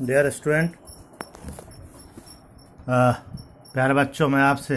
[0.00, 0.76] Dear student
[2.86, 4.76] प्यारे बच्चों, मैं आपसे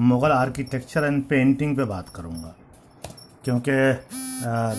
[0.00, 2.54] मुग़ल आर्किटेक्चर एंड पेंटिंग पे बात करूँगा,
[3.44, 3.72] क्योंकि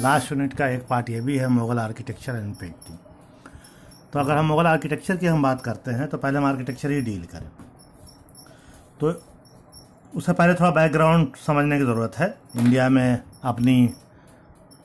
[0.02, 2.98] लास्ट यूनिट का एक पार्ट ये भी है मुग़ल आर्किटेक्चर एंड पेंटिंग
[4.14, 7.02] तो अगर हम मुग़ल आर्किटेक्चर की हम बात करते हैं तो पहले हम आर्किटेक्चर ही
[7.02, 7.50] डील करें।
[9.00, 9.14] तो
[10.14, 13.94] उससे पहले थोड़ा बैकग्राउंड समझने की ज़रूरत है। इंडिया में अपनी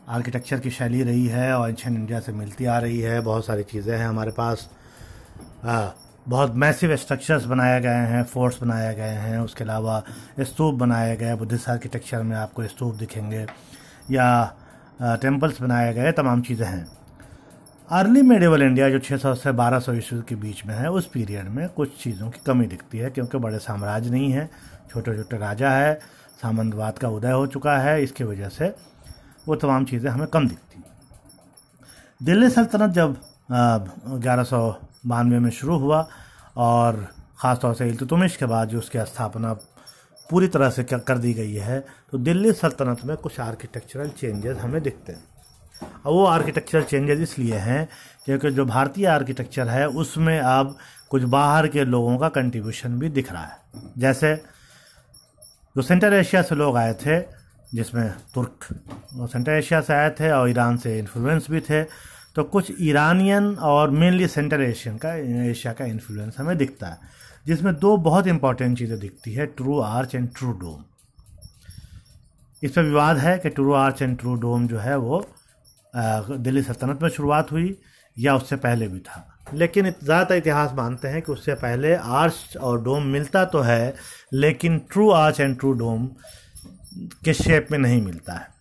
[0.09, 3.63] आर्किटेक्चर की शैली रही है और एंशियन इंडिया से मिलती आ रही है, बहुत सारी
[3.65, 4.69] चीज़ें हैं हमारे पास।
[5.63, 10.03] बहुत मैसिव स्ट्रक्चर्स बनाए गए हैं फोर्ट्स बनाए गए हैं, उसके अलावा
[10.41, 13.47] स्तूप बनाए गए बुद्धिस्ट आर्किटेक्चर में आपको स्तूप दिखेंगे,
[14.11, 14.57] या
[15.01, 16.87] टेम्पल्स बनाए गए, तमाम चीज़ें हैं।
[17.89, 21.49] अर्ली मेडिवल इंडिया जो 600 से 1200 सौ ईस्वी के बीच में है, उस पीरियड
[21.49, 24.49] में कुछ चीज़ों की कमी दिखती है, क्योंकि बड़े साम्राज्य नहीं हैं
[24.91, 25.95] छोटे छोटे राजा है,
[26.43, 28.75] सामंतवाद का उदय हो चुका है, इसकी वजह से
[29.49, 30.85] वो तमाम चीज़ें हमें कम दिखती हैं।
[32.21, 33.17] दिल्ली सल्तनत जब
[33.51, 34.61] ग्यारह सौ
[35.07, 36.07] बानवे में शुरू हुआ
[36.57, 37.07] और
[37.41, 39.53] ख़ास तौर से इल्तुतमिश के बाद जो उसकी स्थापना
[40.31, 41.81] पूरी तरह से कर दी गई है
[42.13, 45.25] तो दिल्ली सल्तनत में कुछ आर्किटेक्चरल चेंजेस हमें दिखते हैं।
[46.07, 47.89] और वो आर्किटेक्चरल चेंजेस इसलिए हैं
[48.25, 50.77] क्योंकि जो भारतीय आर्किटेक्चर है, उसमें अब
[51.11, 53.57] कुछ बाहर के लोगों का कंट्रीब्यूशन भी दिख रहा है।
[53.99, 54.35] जैसे
[55.77, 57.21] जो सेंट्रल एशिया से लोग आए थे,
[57.75, 58.65] जिसमें तुर्क
[59.23, 61.83] सेंट्रल एशिया से आए थे और ईरान से इन्फ्लुएंस भी थे
[62.39, 65.13] तो कुछ ईरानियन और मेनली सेंट्रल एशियन का
[65.51, 66.99] एशिया का इन्फ्लुएंस हमें दिखता है,
[67.47, 70.85] जिसमें दो बहुत इंपॉर्टेंट चीज़ें दिखती है true arch and true dome
[72.63, 75.19] इस पर विवाद है कि true arch and true dome जो है वो
[75.95, 77.77] दिल्ली सल्तनत में शुरुआत हुई
[78.17, 82.83] या उससे पहले भी था। लेकिन ज़्यादातर इतिहास मानते हैं कि उससे पहले आर्च और
[82.83, 83.95] डोम मिलता तो है,
[84.33, 86.07] लेकिन true arch and true dome
[87.25, 88.57] के शेप में नहीं मिलता है।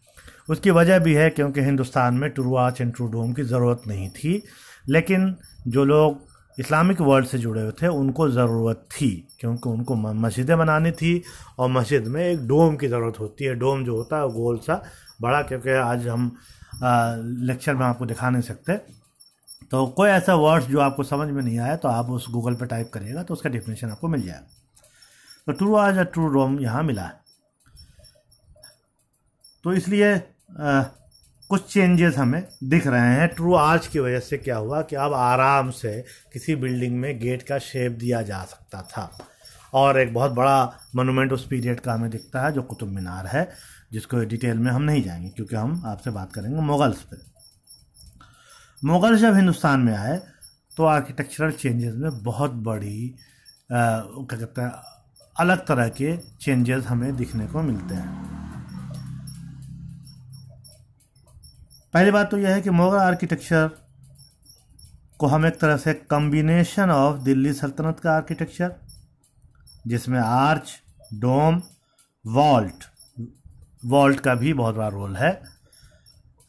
[0.48, 4.10] उसकी वजह भी है क्योंकि हिंदुस्तान में true arch and true dome की ज़रूरत नहीं
[4.12, 4.42] थी,
[4.90, 5.36] लेकिन
[5.68, 6.26] जो लोग
[6.58, 11.22] इस्लामिक वर्ल्ड से जुड़े हुए थे, उनको ज़रूरत थी, क्योंकि उनको मस्जिदें बनानी थी
[11.60, 14.82] और मस्जिद में एक डोम की ज़रूरत होती है। डोम जो होता है गोल सा
[15.22, 16.32] बड़ा, क्योंकि आज हम
[17.44, 18.78] लेक्चर में आपको दिखा नहीं सकते।
[19.72, 22.66] तो कोई ऐसा वर्ड्स जो आपको समझ में नहीं आया तो आप उस गूगल पर
[22.66, 24.48] टाइप करिएगा तो उसका डिफिनेशन आपको मिल जाएगा।
[25.48, 27.20] तो ट्रू आर्च और ट्रू डोम यहाँ मिला है।
[29.66, 30.16] तो इसलिए
[30.58, 35.14] कुछ चेंजेस हमें दिख रहे हैं। ट्रू आर्च की वजह से क्या हुआ कि अब
[35.14, 36.00] आराम से
[36.34, 39.12] किसी बिल्डिंग में गेट का शेप दिया जा सकता था।
[39.74, 40.64] और एक बहुत बड़ा
[40.96, 43.50] मोनूमेंट उस पीरियड का हमें दिखता है, जो कुतुब मीनार है,
[43.92, 47.18] जिसको डिटेल में हम नहीं जाएँगे, क्योंकि हम आपसे बात करेंगे मुगल्स पे।
[48.82, 50.20] मुगल जब हिंदुस्तान में आए
[50.78, 53.14] तो आर्किटेक्चरल चेंजेस में बहुत बड़ी
[53.70, 54.72] क्या कहते हैं,
[55.36, 58.47] अलग तरह के चेंजेस हमें दिखने को मिलते हैं।
[61.98, 63.70] पहली बात तो यह है कि मुगल आर्किटेक्चर
[65.20, 68.76] को हम एक तरह से कम्बिनेशन ऑफ़ दिल्ली सल्तनत का आर्किटेक्चर
[69.88, 70.74] जिसमें आर्च
[71.14, 71.62] डोम
[72.28, 72.86] वॉल्ट
[73.86, 75.32] वॉल्ट का भी बहुत बड़ा रोल है।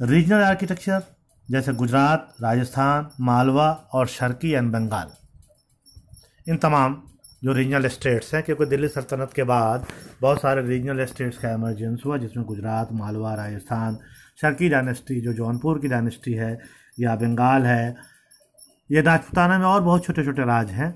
[0.03, 1.03] रीजनल आर्किटेक्चर
[1.51, 5.11] जैसे गुजरात, राजस्थान, मालवा और शर्की एंड बंगाल।
[6.49, 7.03] इन तमाम
[7.45, 9.87] जो रीजनल स्टेट्स हैं, क्योंकि दिल्ली सल्तनत के बाद
[10.21, 13.99] बहुत सारे रीजनल स्टेट्स का एमरजेंस हुआ, जिसमें गुजरात, मालवा, राजस्थान
[14.39, 16.59] शर्की डायनेस्टी, जो जौनपुर की डायनेस्टी है,
[17.01, 17.95] या बंगाल है,
[18.91, 20.95] या राजपुताना में और बहुत छोटे छोटे राज हैं,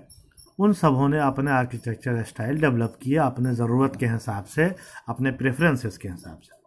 [0.58, 4.74] उन सबों ने अपने आर्किटेक्चर स्टाइल डेवलप किया अपने ज़रूरत के हिसाब से,
[5.08, 6.60] अपने प्रेफरेंसेस के हिसाब से।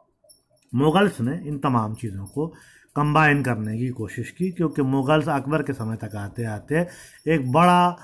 [0.74, 2.48] मुगल्स ने इन तमाम चीज़ों को
[2.96, 6.88] कंबाइन करने की कोशिश की, क्योंकि मुगल्स अकबर के समय तक आते आते
[7.28, 7.98] एक बड़ा,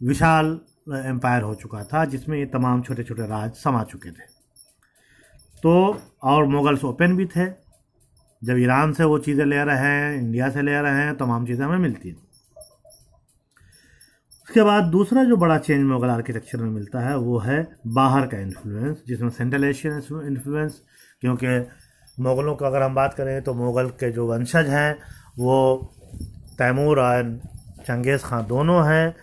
[0.00, 0.58] विशाल
[0.94, 4.32] एम्पायर हो चुका था, जिसमें ये तमाम छोटे छोटे राज समा चुके थे।
[5.62, 7.63] तो और मुगल्स ओपन भी थे
[8.42, 11.64] जब ईरान से वो चीज़ें ले रहे हैं, इंडिया से ले रहे हैं, तमाम चीज़ें
[11.66, 12.16] हमें मिलती हैं।
[14.48, 18.38] उसके बाद दूसरा जो बड़ा चेंज मुगल आर्किटेक्चर में मिलता है, वो है बाहर का
[18.38, 19.94] इन्फ्लुएंस जिसमें सेंट्रल एशियन
[20.26, 20.80] इन्फ्लुएंस
[21.22, 21.58] क्योंकि
[22.18, 24.98] मुग़लों की अगर हम बात करें तो मुग़ल के जो वंशज हैं,
[25.38, 25.92] वो
[26.58, 27.38] तैमूर और
[27.86, 29.14] चंगेज़ खां दोनों हैं।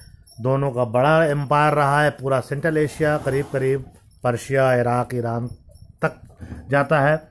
[0.42, 3.86] दोनों का बड़ा एम्पायर रहा है, पूरा सेंट्रल एशिया करीब करीब
[4.24, 5.48] पर्शिया इराक ईरान
[6.02, 6.22] तक
[6.70, 7.31] जाता है।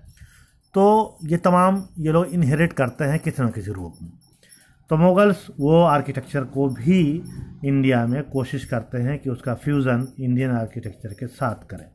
[0.75, 4.11] तो ये तमाम ये लोग इनहेरिट करते हैं किसी न किसी रूप में।
[4.90, 7.00] तो मुगल्स वो आर्किटेक्चर को भी
[7.64, 11.87] इंडिया में कोशिश करते हैं कि उसका फ्यूज़न इंडियन आर्किटेक्चर के साथ करें।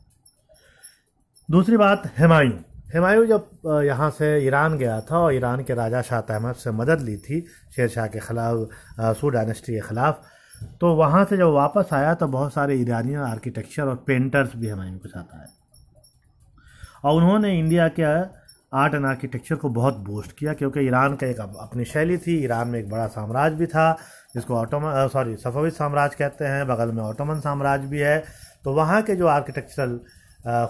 [1.49, 2.51] दूसरी बात हुमायूं
[2.95, 7.01] हुमायूं जब यहाँ से ईरान गया था और ईरान के राजा शाह अहमद से मदद
[7.01, 7.41] ली थी
[7.75, 10.15] शेर शाह के ख़िलाफ़ सू डायनेस्टी के ख़िलाफ़
[10.81, 14.97] तो वहाँ से जब वापस आया तो बहुत सारे ईरानियन आर्किटेक्चर और पेंटर्स भी हुमायूं
[14.97, 15.47] के साथ आए।
[17.03, 18.03] और उन्होंने इंडिया के
[18.75, 22.67] आर्ट एंड आर्किटेक्चर को बहुत बूस्ट किया, क्योंकि ईरान का एक अपनी शैली थी। ईरान
[22.67, 23.91] में एक बड़ा साम्राज्य भी था,
[24.35, 28.17] जिसको ऑटोमन सॉरी सफावी साम्राज्य कहते हैं, बगल में ऑटोमन साम्राज्य भी है।
[28.63, 29.99] तो वहाँ के जो आर्किटेक्चरल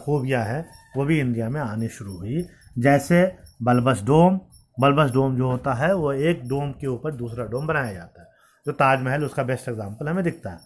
[0.06, 0.66] खूबियाँ हैं,
[0.98, 2.46] वो भी इंडिया में आनी शुरू हुई।
[2.80, 3.24] जैसे
[3.63, 4.40] बल्बस डोम
[4.78, 8.28] बल्बस डोम जो होता है, वो एक डोम के ऊपर दूसरा डोम बनाया जाता है।
[8.66, 10.60] जो ताजमहल, उसका बेस्ट एग्ज़ाम्पल हमें दिखता है।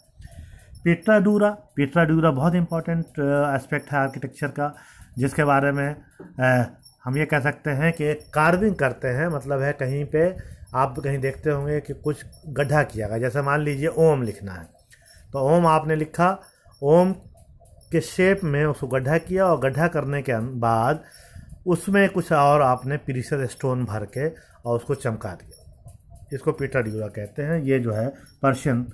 [0.84, 4.74] पीट्रा डूरा पीट्रा डूरा बहुत इंपॉर्टेंट एस्पेक्ट है आर्किटेक्चर का,
[5.18, 5.96] जिसके बारे में
[7.06, 10.24] हम ये कह सकते हैं कि एक कार्विंग करते हैं मतलब है कहीं पे
[10.76, 14.68] आप कहीं देखते होंगे कि कुछ गड्ढा किया गया। जैसे मान लीजिए ओम लिखना है।
[15.34, 16.30] तो ओम आपने लिखा,
[16.82, 17.12] ओम
[17.92, 21.04] के शेप में उसको गड्ढा किया और गड्ढा करने के बाद
[21.68, 25.66] उसमें कुछ और आपने प्रीशर स्टोन भर के और उसको चमका दिया।
[26.34, 28.08] इसको पीटर ड्यूरा कहते हैं। ये जो है
[28.42, 28.86] पर्शियन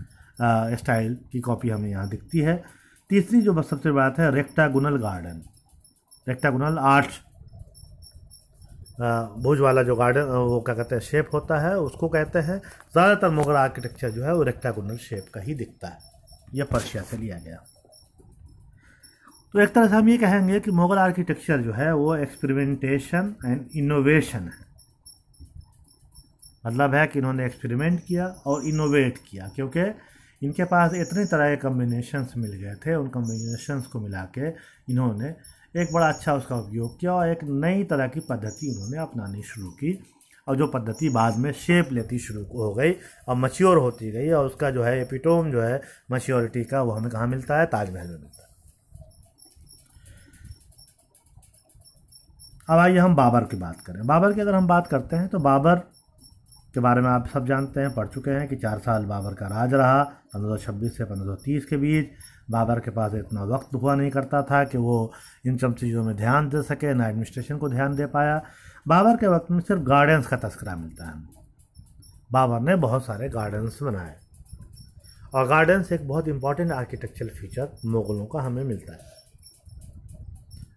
[0.77, 2.63] स्टाइल की कॉपी हमें यहाँ दिखती है।
[3.09, 5.41] तीसरी जो सबसे बात है, रेक्टागुनल गार्डन।
[6.27, 7.05] रेक्टागुनल आर्ट
[8.97, 12.57] भुज वाला जो गार्डन वो क्या कहते हैं शेप होता है, उसको कहते हैं,
[12.91, 15.97] ज़्यादातर मुगल आर्किटेक्चर जो है, वो रेक्टागुनल शेप का ही दिखता है।
[16.53, 17.63] यह पर्शिया से लिया गया।
[19.53, 23.65] तो एक तरह से हम ये कहेंगे कि मुगल आर्किटेक्चर जो है, वो एक्सपेरिमेंटेशन एंड
[23.75, 24.63] इनोवेशन है।
[26.63, 29.83] मतलब है कि इन्होंने एक्सपेरिमेंट किया और इनोवेट किया, क्योंकि
[30.41, 34.47] इनके पास इतने तरह के कम्बिनेशंस मिल गए थे, उन कम्बिनेशंस को मिला के
[34.91, 35.33] इन्होंने
[35.75, 39.69] एक बड़ा अच्छा उसका उपयोग किया और एक नई तरह की पद्धति उन्होंने अपनानी शुरू
[39.71, 39.99] की।
[40.47, 42.91] और जो पद्धति बाद में शेप लेती शुरू हो गई
[43.27, 45.81] और मच्योर होती गई और उसका जो है एपिटोम जो है
[46.11, 47.65] मच्योरिटी का वो हमें कहाँ मिलता है?
[47.65, 48.49] ताजमहल में मिलता है।
[52.69, 55.39] अब आइए हम बाबर की बात करें। बाबर की अगर हम बात करते हैं तो
[55.39, 55.75] बाबर
[56.73, 59.47] के बारे में आप सब जानते हैं, पढ़ चुके हैं कि चार साल बाबर का
[59.47, 62.07] राज रहा, पंद्रह से पंद्रह के बीच।
[62.51, 65.11] बाबर के पास इतना वक्त हुआ नहीं करता था कि वो
[65.45, 68.41] इन सब चीज़ों में ध्यान दे सके, ना एडमिनिस्ट्रेशन को ध्यान दे पाया।
[68.87, 71.13] बाबर के वक्त में सिर्फ़ गार्डन्स का तस्करा मिलता है।
[72.31, 74.15] बाबर ने बहुत सारे गार्डन्स बनाए।
[75.33, 79.15] और गार्डन्स एक बहुत इंपॉर्टेंट आर्किटेक्चरल फीचर मुगलों का हमें मिलता है।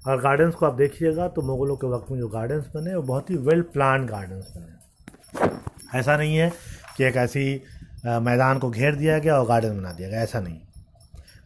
[0.06, 3.30] और गार्डन्स को आप देखिएगा तो मुगलों के वक्त में जो गार्डन्स बने, वो बहुत
[3.30, 6.52] ही वेल प्लान गार्डन्स बने। ऐसा नहीं है
[6.96, 7.62] कि एक ऐसी
[8.06, 10.60] मैदान को घेर दिया गया और गार्डन बना दिया गया, ऐसा नहीं।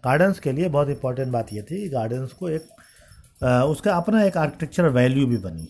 [0.04, 2.68] गार्डन्स के लिए बहुत इंपॉर्टेंट बात यह थी गार्डन्स को एक
[3.42, 5.68] उसका अपना एक आर्किटेक्चर वैल्यू भी बनी।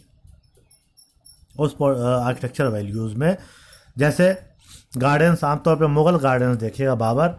[1.54, 3.36] उस आर्किटेक्चर वैल्यूज़ में,
[3.96, 4.32] जैसे
[4.98, 7.38] गार्डन्स आमतौर पर मुग़ल गार्डन्स देखिएगा बाबर,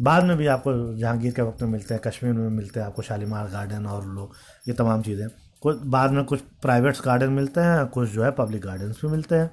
[0.00, 3.02] बाद में भी आपको जहांगीर के वक्त में मिलते हैं, कश्मीर में मिलते हैं, आपको
[3.02, 4.34] शालीमार गार्डन और लोग
[4.68, 5.26] ये तमाम चीज़ें।
[5.62, 9.34] कुछ, बाद में कुछ प्राइवेट्स गार्डन मिलते हैं, कुछ जो है पब्लिक गार्डन्स भी मिलते
[9.34, 9.50] हैं।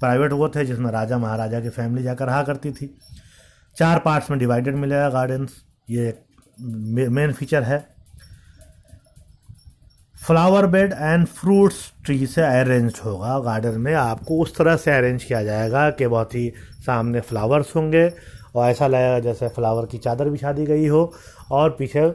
[0.00, 2.94] प्राइवेट वो थे जिसमें राजा, महाराजा की फैमिली जाकर रहा करती थी।
[3.76, 6.18] चार पार्ट्स में डिवाइडेड मिलेगा गार्डन्स ये
[6.60, 7.78] मेन फीचर है।
[10.26, 15.24] Flower bed and fruits tree से अरेंज होगा। गार्डन में आपको उस तरह से अरेंज
[15.24, 16.52] किया जाएगा कि बहुत ही
[16.86, 18.08] सामने फ्लावर्स होंगे
[18.54, 21.12] और ऐसा लगेगा जैसे फ्लावर की चादर बिछा दी गई हो
[21.50, 22.10] और पीछे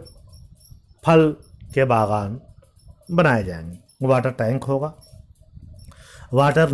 [1.05, 1.35] फल
[1.73, 2.39] के बागान
[3.11, 4.93] बनाए जाएँगे। वाटर टैंक होगा।
[6.33, 6.67] वाटर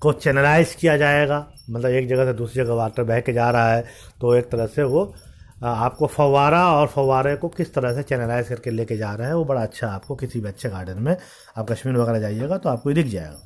[0.00, 3.74] को चैनलाइज किया जाएगा। मतलब एक जगह से दूसरी जगह वाटर बह के जा रहा
[3.74, 3.84] है
[4.20, 5.14] तो एक तरह से वो
[5.62, 9.44] आपको फवारा और फवारे को किस तरह से चैनलाइज करके लेके जा रहे हैं, वो
[9.44, 11.16] बड़ा अच्छा आपको किसी भी अच्छे गार्डन में।
[11.56, 13.40] आप कश्मीर वगैरह जाइएगा तो आपको दिख जाएगा।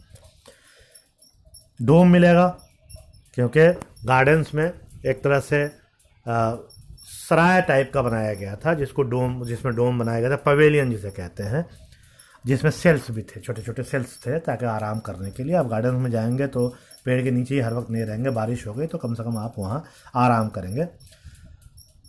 [1.80, 2.46] डोम मिलेगा,
[3.36, 3.66] क्योंकि
[4.06, 4.70] गार्डन्स में
[5.06, 5.66] एक तरह से
[7.06, 11.10] सराय टाइप का बनाया गया था, जिसको डोम, जिसमें डोम बनाया गया था पवेलियन जिसे
[11.10, 11.64] कहते हैं,
[12.44, 15.94] जिसमें सेल्स भी थे छोटे छोटे सेल्स थे, ताकि आराम करने के लिए। आप गार्डन
[15.96, 16.68] में जाएँगे तो
[17.06, 19.36] पेड़ के नीचे ही हर वक्त नहीं रहेंगे, बारिश हो गई तो कम से कम
[19.38, 19.84] आप वहाँ
[20.16, 20.86] आराम करेंगे।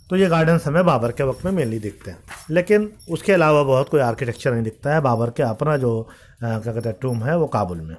[0.10, 3.90] तो ये गार्डन हमें बाबर के वक्त में मेनली दिखते हैं। लेकिन उसके अलावा बहुत
[3.90, 6.02] कोई आर्किटेक्चर नहीं दिखता है। बाबर के अपना जो
[6.44, 7.96] क्या कहते हैं टूम है, वो काबुल में।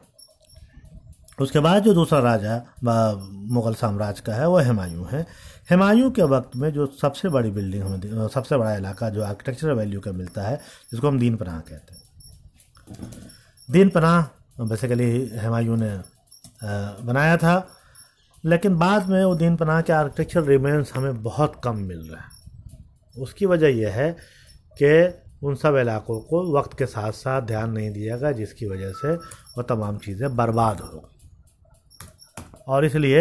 [1.41, 5.23] उसके बाद जो दूसरा राजा मुग़ल साम्राज्य का है, वो हुमायूं है।
[5.71, 10.01] हुमायूं के वक्त में जो सबसे बड़ी बिल्डिंग हमें सबसे बड़ा इलाका जो आर्किटेक्चरल वैल्यू
[10.01, 10.57] का मिलता है,
[10.93, 12.03] जिसको हम दीन पनाह कहते हैं।
[13.69, 15.99] दीन पनाह बेसिकली हुमायूं ने
[17.05, 17.55] बनाया था।
[18.45, 22.37] लेकिन बाद में वो दीन पनाह के आर्किटेक्चर रिमेन्स हमें बहुत कम मिल रहा है।
[23.17, 24.11] उसकी वजह यह है
[24.77, 28.93] कि उन सब इलाकों को वक्त के साथ साथ ध्यान नहीं दिया गया, जिसकी वजह
[28.93, 31.09] से वो तमाम चीज़ें बर्बाद हो
[32.69, 33.21] और इसलिए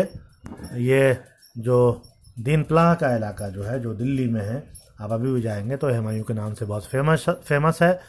[0.74, 1.18] ये
[1.56, 2.02] जो
[2.38, 4.64] दीन पनाह का इलाका जो है, जो दिल्ली में है,
[5.02, 8.00] आप अभी भी जाएँगे तो हुमायूं के नाम से बहुत फ़ेमस फ़ेमस है।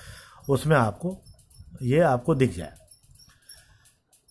[0.48, 1.16] उसमें आपको,
[1.82, 2.72] ये आपको दिख जाए।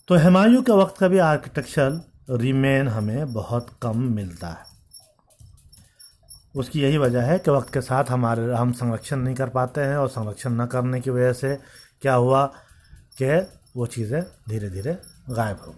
[0.07, 4.65] तो हुमायूं के वक्त का भी आर्किटेक्चर रिमेन हमें बहुत कम मिलता है।
[6.55, 9.97] उसकी यही वजह है कि वक्त के साथ हमारे हम संरक्षण नहीं कर पाते हैं
[9.97, 11.55] और संरक्षण न करने की वजह से
[12.01, 12.45] क्या हुआ
[13.17, 13.39] कि
[13.75, 14.97] वो चीज़ें धीरे धीरे
[15.29, 15.75] गायब हो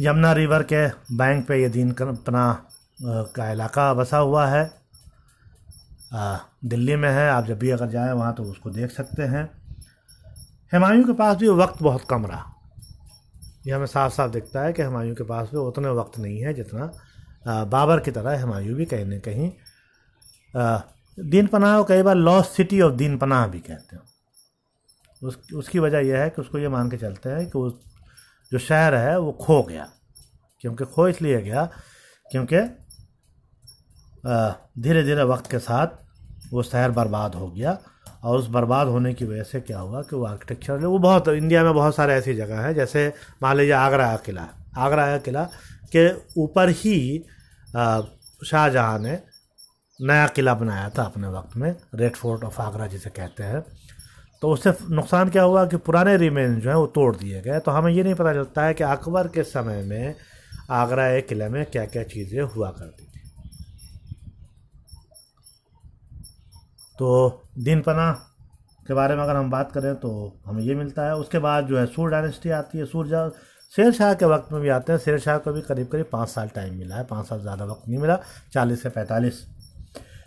[0.00, 0.86] यमुना रिवर के
[1.16, 2.46] बैंक पे ये दीन पना
[3.02, 4.64] का इलाका बसा हुआ है।
[6.14, 9.44] आ, दिल्ली में है आप जब भी अगर जाएँ वहाँ तो उसको देख सकते हैं।
[10.74, 12.53] हुमायूं के पास भी वक्त बहुत कम रहा।
[13.64, 16.54] ये हमें साफ़ साफ़ दिखता है कि हुमायूं के पास भी उतने वक्त नहीं है
[16.54, 16.90] जितना
[17.66, 19.50] बाबर की तरह हुमायूं भी कहीं ना कहीं
[21.18, 24.02] दीन पनाह को कई बार लॉस सिटी ऑफ़ दीन पनाह भी कहते हैं।
[25.22, 27.74] उस, उसकी वजह यह है कि उसको ये मान के चलते हैं कि उस,
[28.52, 29.88] जो शहर है वो खो गया,
[30.60, 31.64] क्योंकि खो इसलिए गया
[32.30, 32.60] क्योंकि
[34.82, 37.78] धीरे धीरे वक्त के साथ वो शहर बर्बाद हो गया।
[38.24, 41.62] और उस बर्बाद होने की वजह से क्या हुआ कि वो आर्किटेक्चर वो बहुत इंडिया
[41.64, 43.12] में बहुत सारे ऐसी जगह हैं, जैसे
[43.42, 45.42] मान लीजिए आगरा का किला। आगरा का किला
[45.92, 46.08] के
[46.42, 47.24] ऊपर ही
[48.40, 49.18] शाहजहाँ ने
[50.00, 53.60] नया किला बनाया था अपने वक्त में रेड फोर्ट ऑफ़ आगरा जिसे कहते हैं।
[54.42, 57.70] तो उससे नुकसान क्या हुआ कि पुराने रिमेन जो है, वो तोड़ दिए गए। तो
[57.70, 60.14] हमें ये नहीं पता चलता है कि अकबर के समय में
[60.72, 63.04] आगरा किले में क्या क्या चीज़ें हुआ करती
[66.98, 67.08] तो
[67.60, 68.10] दिन पना
[68.86, 70.10] के बारे में अगर हम बात करें तो
[70.46, 73.32] हमें ये मिलता है। उसके बाद जो है सूर डायनेस्टी आती है। सूर
[73.72, 76.28] शेर शाह के वक्त में भी आते हैं। शेर शाह को भी करीब करीब पाँच
[76.28, 78.18] साल टाइम मिला है। पाँच साल ज़्यादा वक्त नहीं मिला,
[78.52, 79.40] चालीस से पैंतालीस।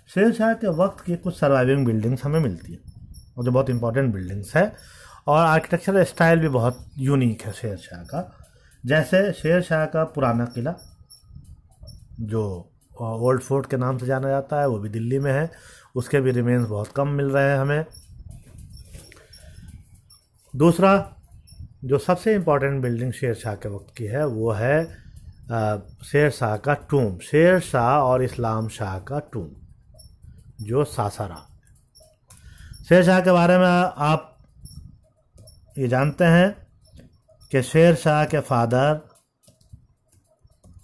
[0.10, 2.80] शेर शाह के वक्त की कुछ सर्वाइविंग बिल्डिंग्स हमें मिलती हैं
[3.38, 4.72] और जो बहुत इंपॉर्टेंट बिल्डिंग्स है।
[5.28, 8.32] और आर्किटेक्चरल स्टाइल भी बहुत यूनिक है शेर शाह का।
[8.84, 10.74] जैसे शेर शाह का पुराना किला,
[12.22, 15.50] जो ओल्ड फोर्ट के नाम से जाना जाता है, वो भी दिल्ली में है।
[15.98, 17.86] उसके भी रिमेन्स बहुत कम मिल रहे हैं हमें।
[20.54, 20.94] दूसरा,
[21.86, 24.86] जो सबसे इंपॉर्टेंट बिल्डिंग शेर शाह के वक्त की है, वो है
[26.06, 29.50] शेर शाह का टूम शेर शाह और इस्लाम शाह का टूम
[30.62, 31.44] जो सासारा
[32.90, 34.34] शेर शाह के बारे में आप
[35.78, 36.56] ये जानते हैं
[37.52, 38.96] कि शेर शाह के फादर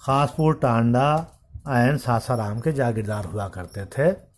[0.02, 1.10] खासपुर, टांडा
[1.68, 4.33] एंड सासाराम के जागीरदार हुआ करते थे।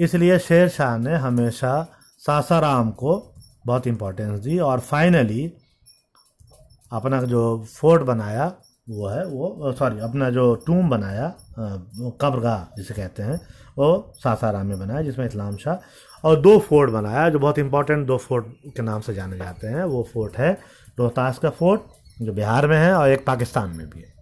[0.00, 1.72] इसलिए शेर शाह ने हमेशा
[2.20, 3.34] सासाराम को
[3.66, 5.52] बहुत इम्पोर्टेंस दी और फाइनली
[6.92, 8.46] अपना जो फोर्ट बनाया,
[8.88, 11.28] वो है, वो सॉरी अपना जो टूम बनाया
[12.20, 13.40] कब्रगाह जिसे कहते हैं,
[13.78, 18.16] वो सासाराम में बनाया, जिसमें इस्लाम शाह और दो फोर्ट बनाया, जो बहुत इंपॉर्टेंट दो
[18.18, 20.52] फोर्ट के नाम से जाने जाते हैं। वो फोर्ट है
[20.98, 21.80] रोहतास का फोर्ट
[22.22, 24.14] जो बिहार में है और एक पाकिस्तान में भी है।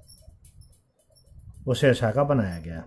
[1.67, 2.83] वो शेर शाह का बनाया गया।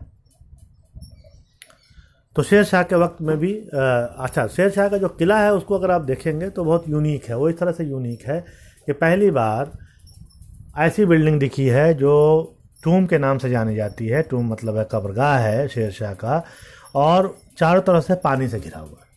[2.36, 5.78] तो शेर शाह के वक्त में भी अच्छा शेर शाह का जो किला है, उसको
[5.78, 8.40] अगर आप देखेंगे तो बहुत यूनिक है। वो इस तरह से यूनिक है
[8.88, 9.72] कि पहली बार
[10.80, 12.14] ऐसी बिल्डिंग दिखी है जो
[12.84, 16.44] टूम के नाम से जानी जाती है। टूम मतलब है कब्रगाह है शेर शाह का
[16.96, 19.10] और चारों तरफ़ से पानी से घिरा हुआ है।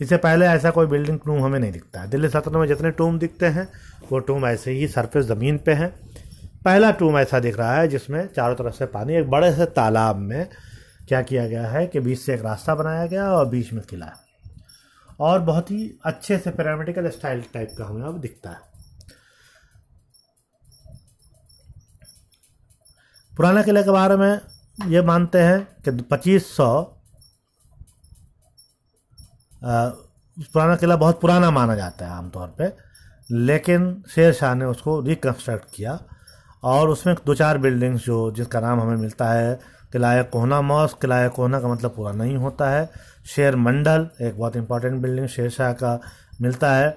[0.00, 3.18] इससे पहले ऐसा कोई बिल्डिंग टूम हमें नहीं दिखता है। दिल्ली सल्तनत में जितने टूम
[3.18, 3.68] दिखते हैं,
[4.10, 5.90] वो टूम ऐसे ही सरफेस ज़मीन पे हैं।
[6.64, 10.16] पहला टूम ऐसा दिख रहा है जिसमें चारों तरफ़ से पानी, एक बड़े से तालाब
[10.18, 10.46] में
[11.08, 14.06] क्या किया गया है कि बीच से एक रास्ता बनाया गया और बीच में किला
[14.06, 14.22] है।
[15.20, 18.72] और बहुत ही अच्छे से पैरामेटिकल स्टाइल टाइप का हमें अब दिखता है।
[23.32, 24.40] पुराना किले के बारे में
[24.88, 26.82] ये मानते हैं कि पच्चीस सौ
[29.62, 32.72] पुराना किला बहुत पुराना माना जाता है आमतौर पे,
[33.30, 35.98] लेकिन शेर शाह ने उसको रिकन्स्ट्रक्ट किया
[36.64, 39.58] और उसमें दो चार बिल्डिंग्स जो जिसका नाम हमें मिलता है
[39.94, 42.88] किलाए कोहना मॉस किलाए कोहना का मतलब पूरा नहीं होता है।
[43.26, 45.98] शेर मंडल, एक बहुत इंपॉर्टेंट बिल्डिंग शेर शाह का
[46.40, 46.94] मिलता है,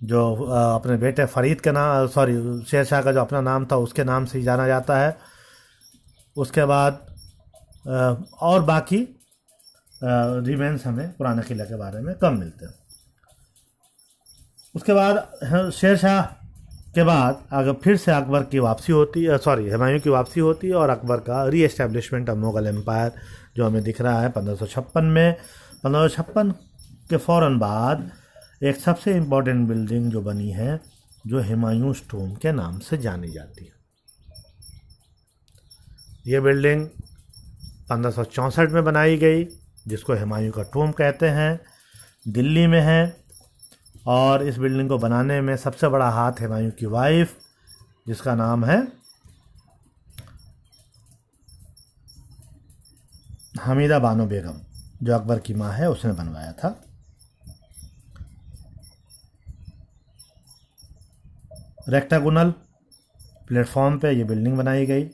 [0.00, 4.04] जो अपने बेटे फरीद के नाम सॉरी शेर शाह का जो अपना नाम था, उसके
[4.04, 5.16] नाम से ही जाना जाता है।
[6.36, 7.06] उसके बाद
[8.40, 8.98] और बाकी
[10.00, 12.74] रिमेंस हमें पुराने किले के बारे में कम मिलते हैं।
[14.74, 16.37] उसके बाद, शेर शाह
[16.98, 20.66] के बाद अगर फिर से अकबर की वापसी होती है सॉरी हुमायूं की वापसी होती
[20.66, 23.12] है और अकबर का री एस्टेब्लिशमेंट ऑफ़ मुगल एम्पायर
[23.56, 25.36] जो हमें दिख रहा है पंद्रह में।
[25.84, 26.52] पंद्रह
[27.10, 28.10] के फ़ौर बाद
[28.62, 30.80] एक सबसे इम्पोर्टेंट बिल्डिंग जो बनी है,
[31.26, 33.72] जो हुमायूं स्टोन के नाम से जानी जाती है।
[36.26, 36.86] ये बिल्डिंग
[37.92, 39.44] पंद्रह में बनाई गई,
[39.86, 41.60] जिसको हुमायूं का टोम कहते हैं।
[42.28, 43.27] दिल्ली में है
[44.08, 47.36] और इस बिल्डिंग को बनाने में सबसे बड़ा हाथ हुमायूं की वाइफ
[48.06, 48.76] जिसका नाम है
[53.62, 54.60] हमीदा बानो बेगम,
[55.02, 56.68] जो अकबर की माँ है, उसने बनवाया था।
[61.88, 62.50] रेक्टागोनल
[63.48, 65.08] प्लेटफॉर्म पे ये बिल्डिंग बनाई गई।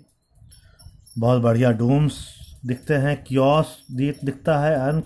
[1.19, 2.23] बहुत बढ़िया डूम्स
[2.67, 5.03] दिखते हैं, क्योस दिखता है, एंड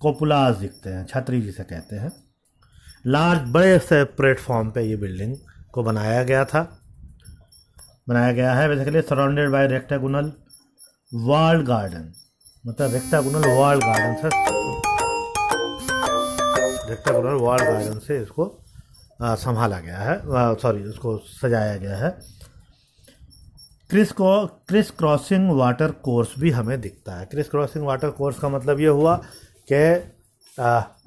[0.00, 2.29] कोपुलास दिखते हैं, छतरी जिसे कहते हैं।
[3.04, 5.36] लार्ज, बड़े से प्लेटफॉर्म पे ये बिल्डिंग
[5.72, 6.62] को बनाया गया था।
[8.08, 10.32] बनाया गया है basically surrounded by rectangular
[11.12, 12.12] world garden
[12.64, 14.28] मतलब रेक्टागुनल वर्ल्ड गार्डन से
[16.90, 18.46] रेक्टागुनल वर्ल्ड गार्डन से इसको
[19.22, 20.20] संभाला गया है।
[20.56, 22.10] सॉरी इसको सजाया गया है।
[23.90, 28.48] क्रिस को क्रिस क्रॉसिंग वाटर कोर्स भी हमें दिखता है। क्रिस क्रॉसिंग वाटर कोर्स का
[28.48, 29.16] मतलब ये हुआ
[29.72, 29.80] कि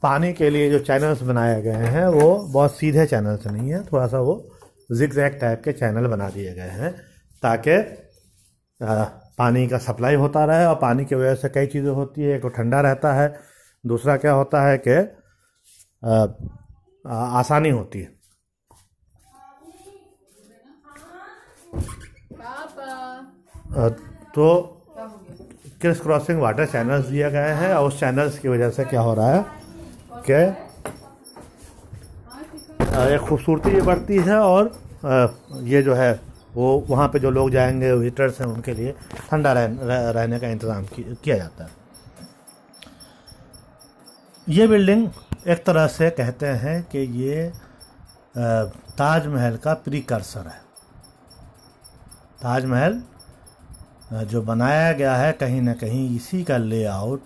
[0.02, 4.08] पानी के लिए जो चैनल्स बनाए गए हैं वो बहुत सीधे चैनल्स नहीं हैं थोड़ा
[4.08, 4.52] सा वो
[4.92, 6.92] जिक टाइप के चैनल बना दिए गए हैं
[7.44, 7.78] ताकि
[9.38, 12.42] पानी का सप्लाई होता रहे और पानी की वजह से कई चीज़ें होती है एक
[12.42, 13.40] तो ठंडा रहता है
[13.86, 14.92] दूसरा क्या होता है कि
[17.06, 18.24] आसानी होती है।
[24.36, 24.83] तो
[25.84, 29.14] क्रिस क्रॉसिंग वाटर चैनल्स दिए गए हैं और उस चैनल्स की वजह से क्या हो
[29.14, 29.46] रहा है?
[30.30, 30.34] कि
[33.14, 34.72] एक खूबसूरती भी बढ़ती है और
[35.64, 36.12] ये जो है
[36.56, 38.92] वो वहाँ पे जो लोग जाएँगे विजिटर्स हैं उनके लिए
[39.30, 39.66] ठंडा रह,
[40.12, 41.70] रहने का इंतज़ाम किया जाता है।
[44.48, 45.08] ये बिल्डिंग
[45.48, 47.52] एक तरह से कहते हैं कि ये
[48.98, 50.62] ताजमहल का प्रीकर्सर है।
[52.42, 53.02] ताजमहल
[54.12, 57.22] जो बनाया गया है, कहीं ना कहीं इसी का लेआउट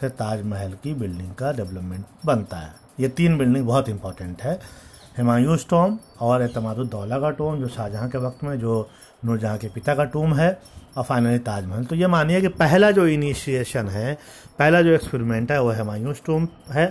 [0.00, 4.60] से ताजमहल की बिल्डिंग का डेवलपमेंट बनता है। ये तीन बिल्डिंग बहुत इंपॉर्टेंट है।
[5.18, 8.90] हुमायूं टोम और एतमादुद्दौला का टोम जो शाहजहाँ के वक्त में, जो
[9.24, 13.06] नूरजहाँ के पिता का टूम है। और फाइनली ताजमहल। तो ये मानिए कि पहला जो
[13.06, 14.14] इनिशिएशन है,
[14.58, 16.86] पहला जो एक्सपेरिमेंट है, वो हुमायूं टोम है,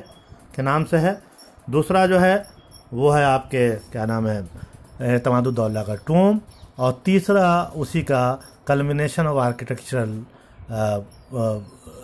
[0.56, 1.22] के नाम से है।
[1.70, 2.48] दूसरा जो है,
[2.94, 6.42] वो है आपके, क्या नाम है तमादुद्दौला का टूम
[6.80, 10.12] और तीसरा उसी का कल्मिनेशन ऑफ़ आर्किटेक्चरल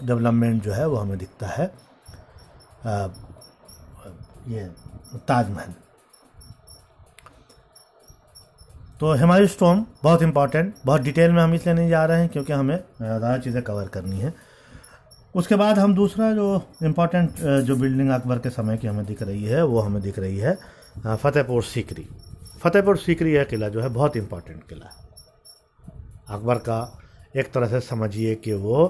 [0.08, 1.66] डेवलपमेंट जो है वो हमें दिखता है।
[4.50, 4.64] ये
[5.28, 5.74] ताजमहल।
[9.00, 12.54] तो हमारी स्टोम बहुत इंपॉर्टेंट बहुत डिटेल में हम इसलिए नहीं जा रहे हैं क्योंकि
[12.54, 14.34] हमें ज़्यादा चीज़ें कवर करनी है।
[15.36, 16.46] उसके बाद हम दूसरा जो
[16.84, 20.38] इम्पोर्टेंट जो बिल्डिंग अकबर के समय की हमें दिख रही है, वो हमें दिख रही
[20.38, 20.58] है
[21.06, 22.08] फतेहपुर सीकरी।
[22.60, 25.10] फतेहपुर सीकरी यह किला जो है बहुत इम्पोर्टेंट किला है।
[26.32, 26.80] अकबर का
[27.36, 28.86] एक तरह से समझिए कि वो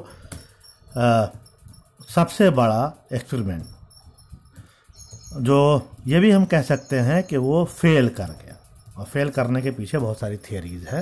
[0.98, 1.26] आ,
[2.10, 3.66] सबसे बड़ा एक्सपेरिमेंट
[5.42, 5.58] जो
[6.08, 8.56] ये भी हम कह सकते हैं कि वो फेल कर गया।
[8.98, 11.02] और फेल करने के पीछे बहुत सारी थियरीज है।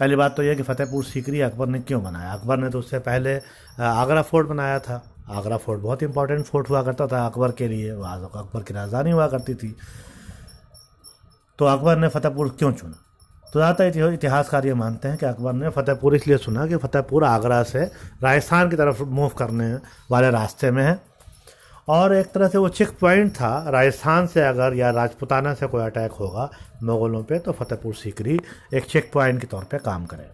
[0.00, 2.32] पहली बात तो यह कि फतेहपुर सीकरी अकबर ने क्यों बनाया?
[2.32, 3.36] अकबर ने तो उससे पहले
[3.80, 7.90] आगरा फोर्ट बनाया था। आगरा फोर्ट बहुत इंपॉर्टेंट फोर्ट हुआ करता था अकबर के लिए।
[7.90, 9.76] अकबर की राजधानी हुआ करती थी।
[11.58, 12.96] तो अकबर ने फतेहपुर क्यों चुना?
[13.52, 17.62] तो ज़्यादातर इतिहासकार ये मानते हैं कि अकबर ने फतेहपुर इसलिए सुना कि फतेहपुर आगरा
[17.64, 17.84] से
[18.22, 19.72] राजस्थान की तरफ़ मूव करने
[20.10, 20.98] वाले रास्ते में है।
[21.88, 25.82] और एक तरह से वो चेक पॉइंट था, राजस्थान से अगर या राजपुताना से कोई
[25.82, 26.48] अटैक होगा
[26.82, 28.38] मुगलों पे तो फतेहपुर सीकरी
[28.74, 30.28] एक चेक पॉइंट के तौर पे काम करे।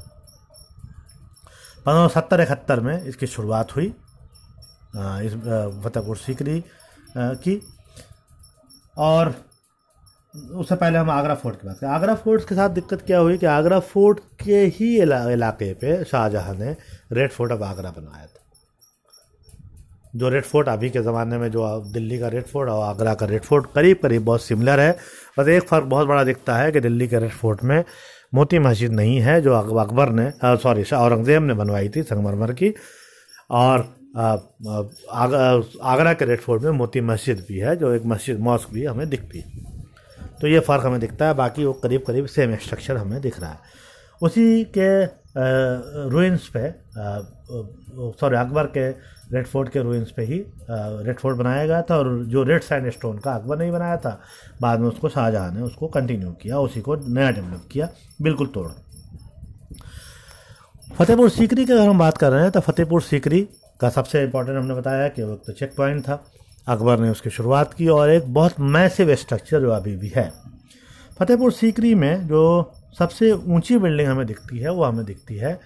[1.87, 5.35] पंद्रह सत्तर इकहत्तर में इसकी शुरुआत हुई इस
[5.85, 6.63] फतेहपुर सीकरी
[7.17, 7.61] की।
[8.97, 9.35] और
[10.37, 13.39] उससे पहले हम आगरा फोर्ट की बात करें। आगरा फोर्ट के साथ दिक्कत क्या हुई
[13.39, 16.77] कि आगरा फोर्ट के ही इलाके पे शाहजहां ने
[17.13, 18.43] रेड फोर्ट ऑफ़ आगरा बनवाया था।
[20.15, 23.27] जो रेड फोर्ट अभी के ज़माने में जो दिल्ली का रेड फोर्ट और आगरा का
[23.27, 24.97] रेड फोर्ट करीब करीब बहुत सिमिलर है।
[25.39, 27.83] बस एक फ़र्क बहुत बड़ा दिखता है कि दिल्ली के रेड फोर्ट में
[28.35, 32.73] मोती मस्जिद नहीं है जो अकबर ने सॉरी, औरंगज़ेब ने बनवाई थी संगमरमर की।
[33.53, 33.81] और
[35.85, 39.09] आगरा के रेड फोर्ट में मोती मस्जिद भी है, जो एक मस्जिद, मॉस्क भी हमें
[39.11, 39.66] दिखती है।
[40.41, 43.51] तो ये फ़र्क हमें दिखता है, बाकी वो करीब करीब सेम स्ट्रक्चर हमें दिख रहा
[43.51, 43.59] है।
[44.23, 45.05] उसी के
[46.11, 46.71] रूइंस पे
[48.21, 48.89] सॉरी अकबर के
[49.33, 50.39] रेड फोर्ट के रूइंस पे ही
[50.71, 54.21] रेड फोर्ट बनाया गया था और जो रेड सैंड स्टोन का अकबर नहीं बनाया था,
[54.61, 57.89] बाद में उसको शाहजहाँ ने उसको कंटिन्यू किया, उसी को नया डेवलप किया,
[58.23, 58.69] बिल्कुल तोड़।
[60.91, 63.41] फतेहपुर सीकरी की अगर हम बात कर रहे हैं तो फतेहपुर सीकरी
[63.81, 66.23] का सबसे इम्पोर्टेंट हमने बताया कि वो तो चेक पॉइंट था।
[66.67, 70.33] अकबर ने उसकी शुरुआत की और एक बहुत मैसिव स्ट्रक्चर जो अभी भी है।
[71.19, 75.61] फतेहपुर सीकरी में जो सबसे ऊँची बिल्डिंग हमें दिखती है, वो हमें दिखती है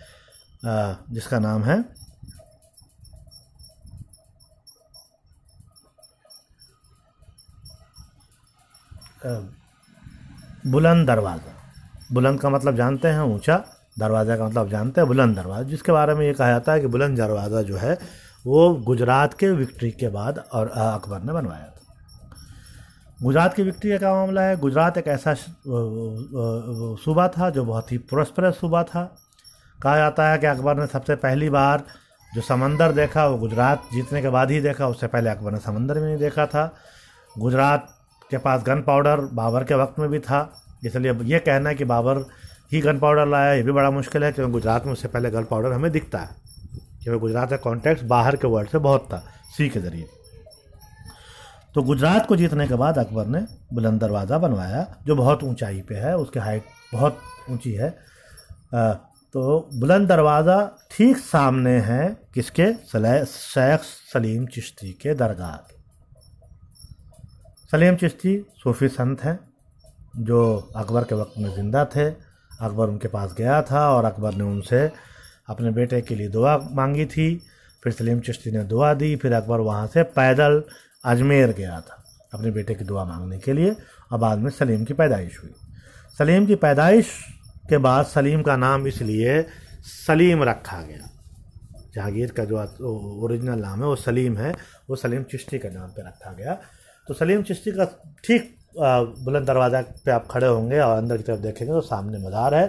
[0.63, 1.85] जिसका नाम है
[10.67, 11.53] बुलंद दरवाज़ा।
[12.13, 13.65] बुलंद का मतलब जानते हैं, ऊँचा
[13.99, 16.87] दरवाज़ा का मतलब जानते हैं, बुलंद दरवाज़ा, जिसके बारे में ये कहा जाता है कि
[16.87, 17.99] बुलंद दरवाज़ा जो है
[18.47, 21.81] वो गुजरात के विक्ट्री के बाद और अकबर ने बनवाया था।
[23.23, 24.57] गुजरात की विक्ट्री का मामला है?
[24.57, 25.35] गुजरात एक ऐसा
[27.05, 29.03] सूबा था जो बहुत ही प्रोस्परस सूबा था।
[29.83, 31.83] कहा जाता है कि अकबर ने सबसे पहली बार
[32.33, 35.99] जो समंदर देखा, वो गुजरात जीतने के बाद ही देखा, उससे पहले अकबर ने समंदर
[35.99, 36.75] में नहीं देखा था।
[37.39, 37.89] गुजरात
[38.31, 40.49] के पास गन पाउडर बाबर के वक्त में भी था।
[40.85, 42.25] इसलिए ये कहना है कि बाबर
[42.73, 45.45] ही गन पाउडर लाया, ये भी बड़ा मुश्किल है, क्योंकि गुजरात में उससे पहले गन
[45.45, 46.50] पाउडर हमें दिखता है।
[47.01, 49.23] क्योंकि गुजरात का कॉन्टेक्ट बाहर के वर्ल्ड से बहुत था
[49.57, 50.07] सी के ज़रिए।
[51.75, 53.41] तो गुजरात को जीतने के बाद अकबर ने
[53.75, 57.19] बुलंद दरवाज़ा बनवाया जो बहुत ऊंचाई पे है उसकी हाइट बहुत
[57.51, 57.89] ऊँची है।
[58.75, 58.93] आ,
[59.35, 60.57] तो बुलंद दरवाज़ा
[60.91, 62.73] ठीक सामने है किसके?
[63.27, 63.81] शेख
[64.13, 65.57] सलीम चिश्ती के दरगाह
[67.73, 69.39] सलीम चिश्ती सूफी संत हैं
[70.19, 70.41] जो
[70.77, 72.09] अकबर के वक्त में ज़िंदा थे।
[72.61, 74.91] अकबर उनके पास गया था और अकबर ने उनसे
[75.51, 77.35] अपने बेटे के लिए दुआ मांगी थी,
[77.83, 80.63] फिर सलीम चिश्ती ने दुआ दी, फिर अकबर वहाँ से पैदल
[81.05, 83.75] अजमेर गया था अपने बेटे की दुआ मांगने के लिए।
[84.13, 85.51] और बाद में सलीम की पैदाइश हुई।
[86.19, 87.11] सलीम की पैदाइश
[87.69, 89.43] के बाद सलीम का नाम इसलिए
[89.85, 91.09] सलीम रखा गया।
[91.95, 92.57] जहांगीर का जो
[93.25, 94.55] ओरिजिनल नाम है, वो सलीम है,
[94.91, 96.59] वो सलीम चिश्ती के नाम पे रखा गया।
[97.09, 97.85] तो सलीम चिश्ती का
[98.25, 102.55] ठीक बुलंद दरवाज़ा पे आप खड़े होंगे और अंदर की तरफ़ देखेंगे तो सामने मज़ार
[102.55, 102.67] है।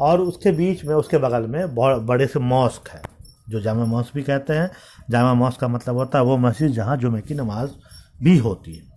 [0.00, 1.74] और उसके बीच में, उसके बगल में
[2.06, 3.02] बड़े से मॉस्क है,
[3.48, 4.70] जो जामा मॉस्क भी कहते हैं।
[5.10, 7.70] जामा मॉस्क का मतलब होता है वो मस्जिद जहाँ जुमे की नमाज़
[8.22, 8.92] भी होती है।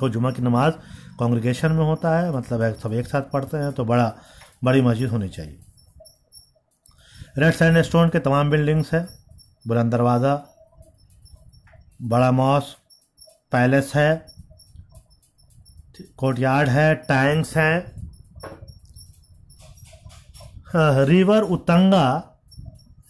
[0.00, 0.74] तो जुमा की नमाज़
[1.18, 4.12] कॉन्ग्रीगेशन में होता है मतलब है सब एक साथ पढ़ते हैं तो बड़ा,
[4.64, 5.58] बड़ी मस्जिद होनी चाहिए।
[7.38, 9.06] रेड सैंड स्टोन के तमाम बिल्डिंग्स है,
[9.64, 10.34] बुलंद दरवाज़ा,
[12.02, 12.76] बड़ा मॉस
[13.52, 14.26] पैलेस है,
[16.16, 17.95] कोर्टयार्ड है, टैंक्स हैं
[21.06, 22.32] रिवर उतंगा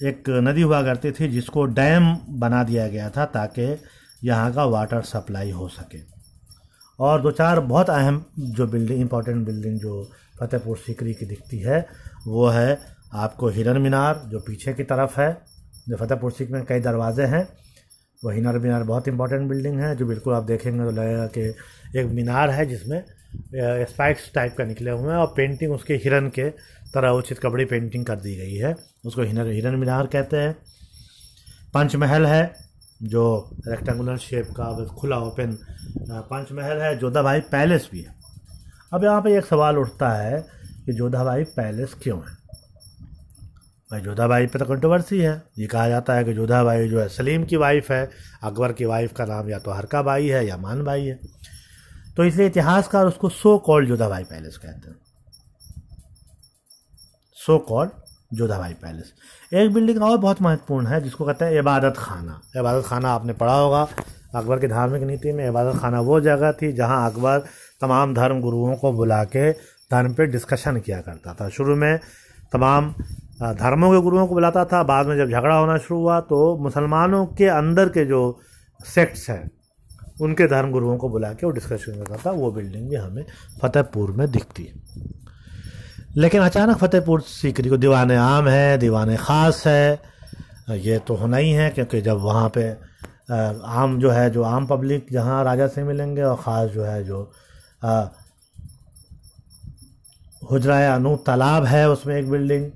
[0.02, 3.76] एक नदी हुआ करती थी, जिसको डैम बना दिया गया था ताकि
[4.24, 5.98] यहाँ का वाटर सप्लाई हो सके।
[6.98, 11.86] और दो चार बहुत अहम जो बिल्डिंग इंपॉर्टेंट बिल्डिंग जो फतेहपुर सीकरी की दिखती है,
[12.26, 12.78] वो है
[13.14, 15.42] आपको हिरन मीनार, जो पीछे की तरफ़ है,
[15.88, 17.48] जो फतेहपुर सीक में कई दरवाजे हैं।
[18.22, 22.06] वो हिरन मीनार बहुत इंपॉर्टेंट बिल्डिंग है, जो बिल्कुल आप देखेंगे तो लगेगा कि एक
[22.06, 23.02] मीनार है जिसमें
[23.86, 26.48] स्पाइक्स टाइप का निकले हुए हैं और पेंटिंग उसके हिरन के
[26.94, 28.74] तरह उचित कपड़ी पेंटिंग कर दी गई है।
[29.06, 30.56] उसको हिरन हिरन मीनार कहते हैं।
[31.74, 32.54] पंचमहल है,
[33.02, 35.56] जो रेक्टेंगुलर शेप का खुला ओपन
[36.00, 38.14] पंचमहल है। जोधा भाई पैलेस भी है।
[38.92, 40.40] अब यहाँ पे एक सवाल उठता है
[40.86, 42.45] कि जोधा भाई पैलेस क्यों है?
[43.90, 47.00] भाई जोधा भाई पे तो कंट्रोवर्सी है। ये कहा जाता है कि जोधा भाई जो
[47.00, 48.10] है, सलीम की वाइफ है,
[48.42, 51.18] अकबर की वाइफ का नाम या तो हरका भाई है या मान भाई है।
[52.16, 54.96] तो इसलिए इतिहासकार उसको सो कॉल्ड जोधा भाई पैलेस कहते हैं।
[57.36, 57.90] सो कॉल्ड
[58.32, 59.12] जोधा भाई पैलेस
[59.52, 63.54] एक बिल्डिंग और बहुत महत्वपूर्ण है, जिसको कहते हैं इबादत खाना। इबादत खाना आपने पढ़ा
[63.54, 63.86] होगा,
[64.34, 67.44] अकबर की धार्मिक नीति में इबादत खाना वो जगह थी जहाँ अकबर
[67.80, 69.50] तमाम धर्म गुरुओं को बुला के
[69.90, 71.98] धर्म पे डिस्कशन किया करता था। शुरू में
[72.52, 72.94] तमाम
[73.36, 77.24] धर्मों के गुरुओं को बुलाता था। बाद में जब झगड़ा होना शुरू हुआ तो मुसलमानों
[77.28, 78.20] के अंदर के जो
[78.80, 79.50] सेक्ट्स हैं,
[80.20, 83.24] उनके धर्म गुरुओं को बुला के वो डिस्कशन करता था। वो बिल्डिंग भी हमें
[83.62, 84.74] फतेहपुर में दिखती है।
[86.16, 90.00] लेकिन अचानक फतेहपुर सीकरी को दीवान आम है, दीवान ख़ास है।
[90.70, 92.68] ये तो होना ही है, क्योंकि जब वहाँ पे
[93.30, 97.32] आम जो है, जो आम पब्लिक जहाँ राजा से मिलेंगे और ख़ास जो है, जो
[100.42, 102.70] हुजरा अनूप तालाब है उसमें एक बिल्डिंग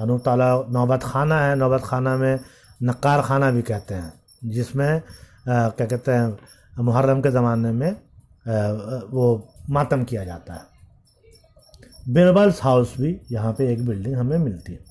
[0.00, 2.38] अनूप तालाब नौबत खाना है नौबत खाना में
[2.80, 4.12] नक्कार खाना भी कहते हैं
[4.50, 5.00] जिसमें
[5.48, 7.94] क्या कहते हैं मुहर्रम के ज़माने में आ,
[9.10, 9.26] वो
[9.70, 10.64] मातम किया जाता है।
[12.08, 14.84] बिरबल्स हाउस भी यहाँ पे एक बिल्डिंग हमें मिलती है।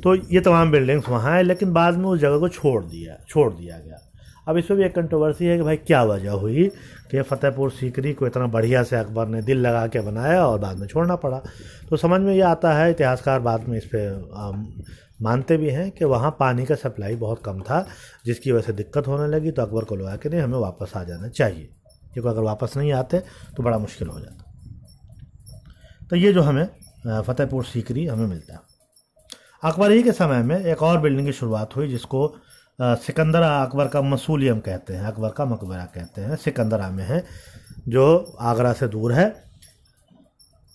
[0.00, 3.52] तो ये तमाम बिल्डिंग्स वहाँ हैं लेकिन बाद में उस जगह को छोड़ दिया छोड़
[3.52, 3.98] दिया गया।
[4.48, 6.66] अब इसमें भी एक कंट्रोवर्सी है कि भाई क्या वजह हुई
[7.10, 10.78] कि फतेहपुर सीकरी को इतना बढ़िया से अकबर ने दिल लगा के बनाया और बाद
[10.78, 11.40] में छोड़ना पड़ा।
[11.90, 14.82] तो समझ में ये आता है, इतिहासकार बाद में इस पर
[15.22, 17.86] मानते भी हैं कि वहाँ पानी का सप्लाई बहुत कम था,
[18.26, 21.04] जिसकी वजह से दिक्कत होने लगी तो अकबर को लगा कि नहीं, हमें वापस आ
[21.04, 21.68] जाना चाहिए।
[22.12, 23.18] क्योंकि अगर वापस नहीं आते
[23.56, 24.52] तो बड़ा मुश्किल हो जाता।
[26.10, 26.68] तो ये जो हमें
[27.06, 28.60] फतेहपुर सीकरी हमें मिलता। है
[29.62, 32.26] अकबर ही के समय में एक और बिल्डिंग की शुरुआत हुई, जिसको
[32.78, 37.24] सिकंदरा अकबर का मसूलियम कहते हैं, अकबर का मकबरा कहते हैं, सिकंदरा में है,
[37.88, 39.32] जो आगरा से दूर है,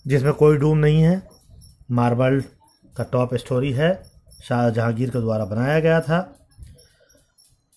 [0.04, 1.22] जिसमें कोई डूम नहीं है।
[1.90, 2.40] मार्बल
[2.96, 3.90] का टॉप स्टोरी है,
[4.44, 6.20] शाह जहांगीर के द्वारा बनाया गया था,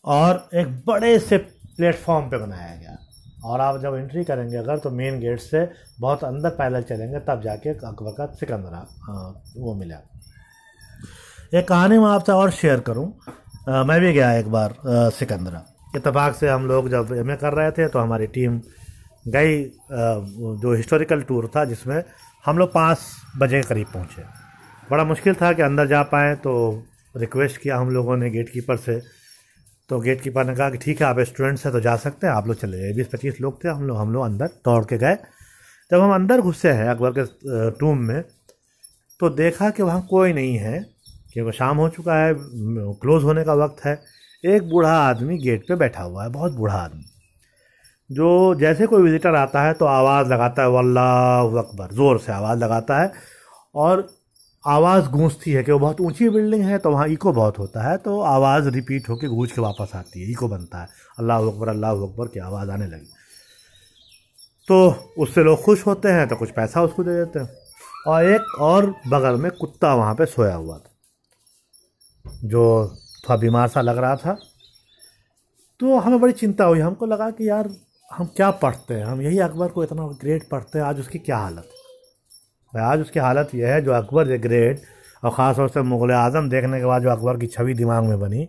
[0.06, 2.98] और एक बड़े से प्लेटफॉर्म पे बनाया गया।
[3.46, 7.42] और आप जब एंट्री करेंगे, अगर तो मेन गेट से बहुत अंदर पैदल चलेंगे, तब
[7.42, 8.86] जाके अकबर का सिकंदरा
[9.58, 10.02] वो मिला।
[11.54, 13.12] एक कहानी मैं आपसे और शेयर करूँ।
[13.70, 14.74] आ, मैं भी गया एक बार
[15.14, 15.64] सिकंदरा।
[15.96, 18.60] इतफाक़ से हम लोग जब एमए कर रहे थे तो हमारी टीम
[19.28, 19.64] गई
[20.62, 22.04] जो हिस्टोरिकल टूर था जिसमें
[22.46, 23.00] हम लोग पाँच
[23.38, 24.24] बजे के करीब पहुँचे।
[24.90, 26.54] बड़ा मुश्किल था कि अंदर जा पाएँ तो
[27.16, 29.00] रिक्वेस्ट किया हम लोगों ने गेट कीपर से।
[29.90, 32.34] तो गेट कीपर ने कहा कि ठीक है आप स्टूडेंट्स हैं तो जा सकते हैं
[32.34, 34.98] आप लोग चले। गए बीस पच्चीस लोग थे हम लोग हम लोग अंदर दौड़ के
[34.98, 35.16] गए।
[35.92, 38.22] जब हम अंदर घुसे हैं अकबर के टूम में
[39.20, 40.93] तो देखा कि वहाँ कोई नहीं है।
[41.34, 44.00] क्योंकि शाम हो चुका है, क्लोज़ होने का वक्त है।
[44.44, 47.04] एक बूढ़ा आदमी गेट पे बैठा हुआ है, बहुत बूढ़ा आदमी।
[48.10, 52.60] जो जैसे कोई विजिटर आता है तो आवाज़ लगाता है, वल्लाह अकबर, ज़ोर से आवाज़
[52.60, 53.12] लगाता है
[53.76, 54.08] और
[54.64, 57.98] आवाज़ गूंजती है कि वो बहुत ऊँची बिल्डिंग है तो वहाँ इको बहुत होता है
[57.98, 60.88] तो आवाज़ रिपीट होकर गूंज के वापस आती है इको बनता है।
[61.20, 63.10] अल्लाह अकबर अल्लाह अकबर, की आवाज़ आने लगी।
[64.68, 64.78] तो
[65.20, 67.50] उससे लोग खुश होते हैं तो कुछ पैसा उसको दे देते हैं।
[68.08, 70.93] और एक और बगल में कुत्ता वहाँ पे सोया हुआ था।
[72.44, 72.64] जो
[73.24, 74.38] थोड़ा बीमार सा लग रहा था
[75.80, 77.70] तो हमें बड़ी चिंता हुई। हमको लगा कि यार,
[78.12, 79.06] हम क्या पढ़ते हैं?
[79.06, 81.70] हम यही अकबर को इतना ग्रेट पढ़ते हैं, आज उसकी क्या हालत?
[82.74, 84.82] है आज उसकी हालत यह है, जो अकबर द ग्रेट
[85.24, 88.20] और ख़ास तौर से मुग़ल आज़म देखने के बाद जो अकबर की छवि दिमाग में
[88.20, 88.48] बनी,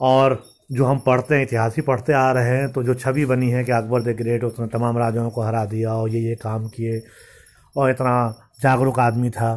[0.00, 3.50] और जो हम पढ़ते हैं, इतिहास ही पढ़ते आ रहे हैं तो जो छवि बनी
[3.50, 6.68] है कि अकबर द ग्रेट उसने तमाम राजाओं को हरा दिया, और ये ये काम
[6.68, 7.02] किए,
[7.76, 8.14] और इतना
[8.62, 9.54] जागरूक आदमी था।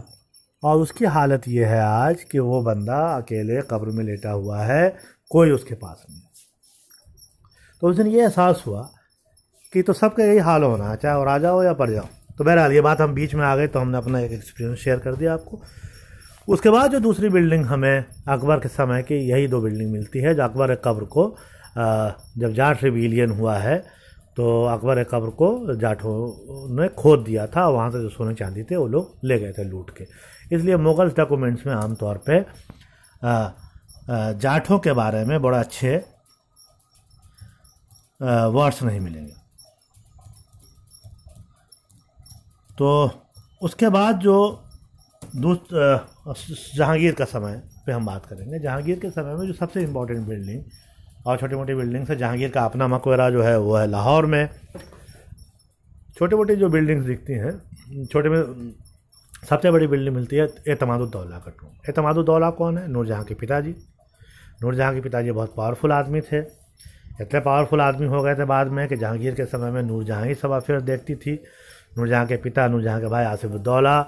[0.64, 4.96] और उसकी हालत ये है आज कि वो बंदा अकेले कब्र में लेटा हुआ है,
[5.32, 6.22] कोई उसके पास नहीं
[7.82, 8.82] तो उस दिन ये एहसास हुआ
[9.74, 12.44] कि तो सबका यही हाल होना है चाहे वो राजा हो या प्रजा हो। तो
[12.44, 15.16] बहरहाल, ये बात हम बीच में आ गए तो हमने अपना एक एक्सपीरियंस शेयर कर
[15.16, 15.62] दिया आपको।
[16.48, 20.34] उसके बाद जो दूसरी बिल्डिंग हमें अकबर के समय की, यही दो बिल्डिंग मिलती है,
[20.36, 21.36] जो अकबर कब्र को
[21.78, 23.84] जब जाट रिविलियन हुआ है
[24.38, 26.16] तो अकबर कब्र को जाठों
[26.76, 29.64] ने खोद दिया था, वहाँ से जो सोने चांदी थे वो लोग ले गए थे
[29.64, 30.08] लूट के।
[30.56, 32.46] इसलिए मुगल डॉक्यूमेंट्स में आमतौर पर
[34.38, 35.96] जाठों के बारे में बड़ा अच्छे
[38.22, 39.34] वर्ड्स नहीं मिलेंगे।
[42.70, 43.12] तो
[43.62, 44.38] उसके बाद जो
[46.76, 50.64] जहांगीर का समय पे हम बात करेंगे। जहांगीर के समय में जो सबसे इम्पोर्टेंट बिल्डिंग
[51.26, 54.50] और छोटी मोटी बिल्डिंग्स है, जहांगीर का अपना मकबरा जो है, वो है लाहौर में।
[56.18, 58.74] छोटी मोटी जो बिल्डिंग्स दिखती हैं, छोटे में
[59.50, 62.88] सबसे बड़ी बिल्डिंग मिलती है एतमादुद्दौला का टूम एतमादुद्दौला कौन है?
[62.88, 63.76] नूरजहाँ के पिताजी।
[64.64, 66.40] नूरजहाँ के पिताजी बहुत पावरफुल आदमी थे।
[67.22, 70.36] इतने पावरफुल आदमी हो गए थे बाद में कि जहांगीर के समय में नूरजहाँ ही
[70.36, 71.34] सब अफेयर देखती थी।
[71.98, 74.08] नूरजहाँ के पिता, नूरजहाँ के भाई आसिफुद्दौला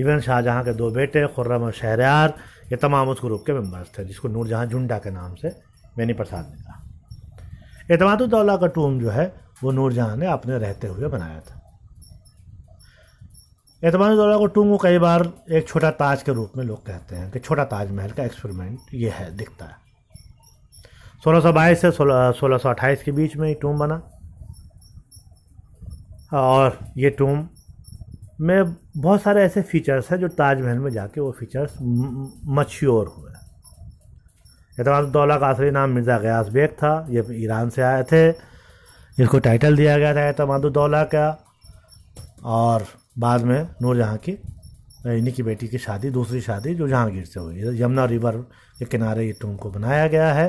[0.00, 2.34] इवन शाहजहाँ के दो बेटे खुर्रम और शहरयार,
[2.72, 5.48] ये तमाम उस ग्रुप के मेंबर्स थे, जिसको नूरजहाँ झुंडा के नाम से
[5.98, 6.78] मैनी प्रसाद ने कहा।
[7.90, 11.58] एतमादुद्दौला का टूम जो है, वो नूरजहाँ ने अपने रहते हुए बनाया था।
[13.82, 17.30] एतमादुद्दौला को टूम को कई बार एक छोटा ताज के रूप में लोग कहते हैं
[17.30, 19.76] कि छोटा ताजमहल का एक्सपेरिमेंट ये है, दिखता है।
[21.24, 24.02] सोलह सौ बाईस से सोलह सौ अट्ठाईस के बीच में ये टूम बना।
[26.32, 27.48] और ये टूम
[28.40, 31.76] में बहुत सारे ऐसे फीचर्स हैं जो ताजमहल में जाके वो फीचर्स
[32.48, 33.31] मच्योर हुए।
[34.80, 38.28] एतमादुद्दौला का असली नाम मिर्ज़ा गयास बेग था, ये ईरान से आए थे।
[39.18, 41.26] इसको टाइटल दिया गया था एतमादुद्दौला का।
[42.44, 42.84] और
[43.18, 47.80] बाद में नूरजहाँ की इन्हीं की बेटी की शादी, दूसरी शादी जो जहांगीर से हुई।
[47.80, 48.36] यमुना रिवर
[48.78, 50.46] के किनारे ये टूम को बनाया गया है।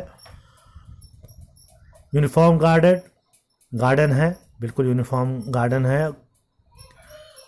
[2.14, 3.00] यूनिफॉर्म गार्डन
[3.72, 6.10] गार्डन है, बिल्कुल यूनिफॉर्म गार्डन है।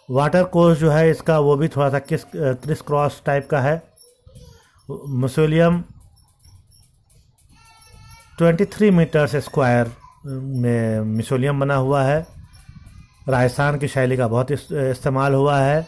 [0.10, 3.76] वाटर कोर्स जो है इसका वो भी थोड़ा सा किस क्रिस क्रॉस टाइप का है।
[4.90, 5.84] म्यूसोलियम
[8.40, 9.92] 23 मीटर्स स्क्वायर
[10.26, 12.20] में मिसोलियम बना हुआ है।
[13.30, 15.88] राजस्थान की शैली का बहुत इस्तेमाल हुआ है।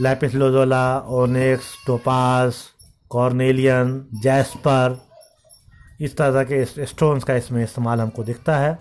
[0.00, 2.62] Lapis lazuli onyx topaz
[3.10, 4.98] carnelian jasper
[6.00, 8.78] इस तरह के स्टोन्स का इसमें इस्तेमाल हमको दिखता है।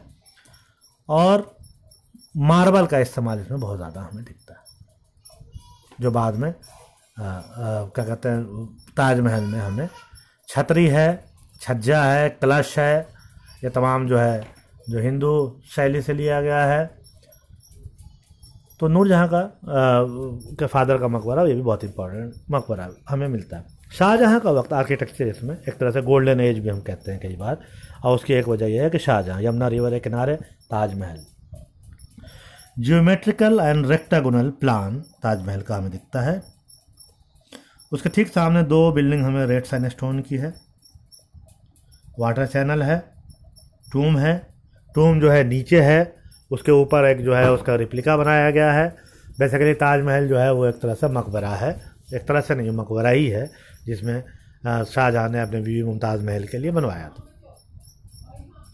[1.10, 1.56] और
[2.46, 4.64] मार्बल का इस्तेमाल इसमें बहुत ज़्यादा हमें दिखता है।
[6.02, 6.54] जो बाद में
[7.18, 8.66] क्या कहते हैं,
[8.98, 9.88] ताजमहल में हमें
[10.50, 11.35] छतरी है।
[11.66, 13.08] छज्जा है कलश है
[13.64, 14.44] ये तमाम जो है
[14.90, 15.32] जो हिंदू
[15.66, 16.86] शैली से लिया गया है।
[18.80, 19.48] तो नूरजहाँ का आ,
[20.60, 24.74] के फादर का मकबरा ये भी बहुत इंपॉर्टेंट मकबरा हमें मिलता है। शाहजहाँ का वक्त
[24.74, 27.58] आर्किटेक्चर इसमें एक तरह से गोल्डन एज भी हम कहते हैं कई बार।
[28.04, 30.36] और उसकी एक वजह यह है कि शाहजहाँ यमुना रिवर के किनारे
[30.72, 31.18] Taj Mahal.
[32.80, 36.42] Geometrical and rectangular plan Taj Mahal का हमें दिखता है।
[37.92, 40.54] उसके ठीक सामने दो बिल्डिंग हमें रेड सैन स्टोन की है।
[42.20, 42.98] वाटर चैनल है,
[43.92, 44.36] टूम है,
[44.96, 46.16] टूम जो है नीचे है,
[46.52, 48.88] उसके ऊपर एक जो है उसका रिप्लिका बनाया गया है।
[49.40, 51.72] बेसिकली ताजमहल जो है वो एक तरह से मकबरा है,
[52.14, 53.50] एक तरह से नहीं, मकबरा ही है,
[53.86, 54.24] जिसमें
[54.66, 57.24] शाहजहाँ ने अपने बीवी मुमताज़ महल के लिए बनवाया था।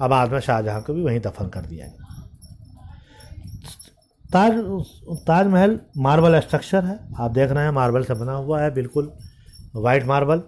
[0.01, 2.09] अब बाद में शाहजहाँ को भी वहीं दफन कर दिया गया
[4.25, 4.53] ताज,
[5.27, 9.11] ताजमहल मार्बल स्ट्रक्चर है, आप देख रहे हैं, मार्बल से बना हुआ है, बिल्कुल
[9.75, 10.41] वाइट मार्बल।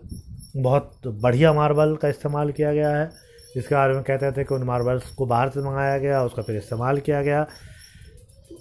[0.53, 3.09] बहुत बढ़िया मार्बल का इस्तेमाल किया गया है।
[3.57, 6.57] इसके बारे में कहते थे कि उन मार्बल्स को बाहर से मंगाया गया, उसका फिर
[6.57, 7.45] इस्तेमाल किया गया।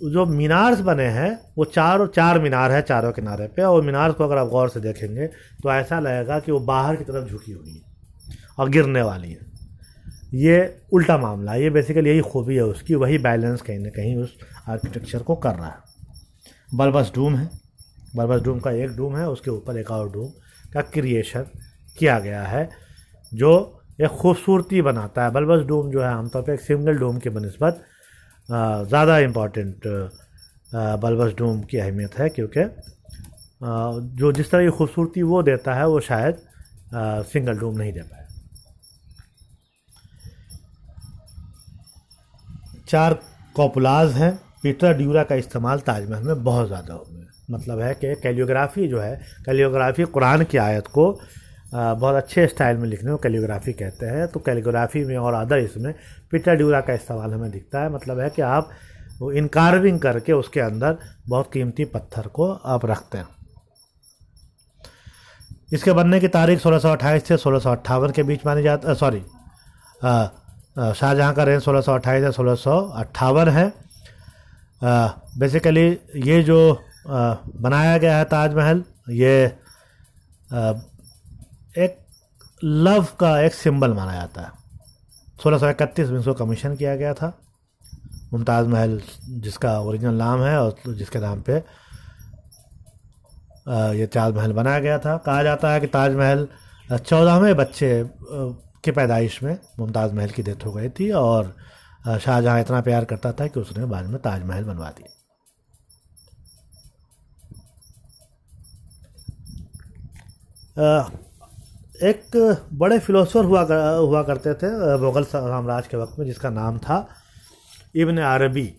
[0.05, 4.25] जो मीनार्स बने हैं, वो चारों चार मीनार है, चारों किनारे पे, और मीनार को
[4.25, 5.27] अगर आप गौर से देखेंगे
[5.63, 7.81] तो ऐसा लगेगा कि वो बाहर की तरफ़ झुकी हुई है
[8.59, 9.51] और गिरने वाली है।
[10.35, 14.17] ये उल्टा मामला है। ये बेसिकली यही खूबी है उसकी, वही बैलेंस कहीं ना कहीं
[14.17, 14.37] उस
[14.69, 15.77] आर्किटेक्चर को कर रहा है।
[16.75, 17.49] बल्बस डूम है।
[18.17, 20.29] बल्बस डूम का एक डूम है, उसके ऊपर एक और डूम
[20.73, 21.45] का क्रिएशन
[21.97, 22.69] किया गया है,
[23.33, 23.53] जो
[24.01, 27.85] एक खूबसूरती बनाता है। बल्बस डूम जो है, आमतौर पर एक सिंगल डोम के बनस्बत
[28.49, 29.87] ज़्यादा इंपॉर्टेंट
[31.01, 32.65] बल्बस डोम की अहमियत है, क्योंकि
[34.17, 36.39] जो जिस तरह की खूबसूरती वो देता है, वो शायद
[37.27, 38.27] सिंगल डोम नहीं दे पाए।
[42.89, 43.19] चार
[43.57, 48.15] कॉपुलाज हैं। पीटर ड्यूरा का इस्तेमाल ताजमहल में बहुत ज़्यादा हो गया मतलब है कि
[48.23, 49.15] कैलियोग्राफी जो है,
[49.47, 51.13] कैलियोग्राफी कुरान की आयत को
[51.75, 55.93] बहुत अच्छे स्टाइल में लिखने को कैलियोग्राफी कहते हैं। तो कैलियोग्राफी में और अदर इसमें
[56.31, 58.71] पीटर ड्यूरा का इस्तेमाल हमें दिखता है। मतलब है कि आप
[59.35, 63.27] इनकारविंग करके उसके अंदर बहुत कीमती पत्थर को आप रखते हैं।
[65.73, 69.23] इसके बनने की तारीख 1628 से सोलह के बीच मानी जाती सॉरी
[70.03, 73.73] शाहजहाँ का रेंज सोलह सौ अट्ठाईस से सोलह है।
[75.39, 75.89] बेसिकली
[76.27, 76.59] ये जो
[77.09, 79.47] आ, बनाया गया है ताजमहल ये
[80.51, 80.73] आ,
[81.79, 81.99] एक
[82.65, 84.51] लव का एक सिंबल माना जाता है।
[85.43, 87.33] सोलह सौ इकतीस में इसको कमीशन किया गया था।
[88.33, 91.57] मुमताज़ महल, जिसका ओरिजिनल नाम है और जिसके नाम पे
[93.99, 96.47] ये ताजमहल बनाया गया था। कहा जाता है कि ताजमहल
[96.91, 98.05] चौदहवें बच्चे
[98.85, 101.55] की पैदाइश में मुमताज़ महल की डेथ हो गई थी और
[102.07, 105.09] शाहजहाँ इतना प्यार करता था कि उसने बाद में ताजमहल बनवा दिया
[112.03, 112.37] एक
[112.73, 117.07] बड़े फिलोसोफर हुआ कर, हुआ करते थे मुग़ल साम्राज्य के वक्त में जिसका नाम था
[117.95, 118.73] इब्न अरबी।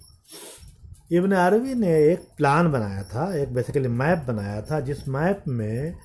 [1.11, 5.95] इब्न अरबी ने एक प्लान बनाया था एक बेसिकली मैप बनाया था जिस मैप में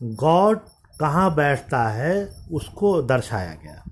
[0.00, 0.58] गॉड
[1.00, 2.12] कहाँ बैठता है
[2.52, 3.82] उसको दर्शाया गया।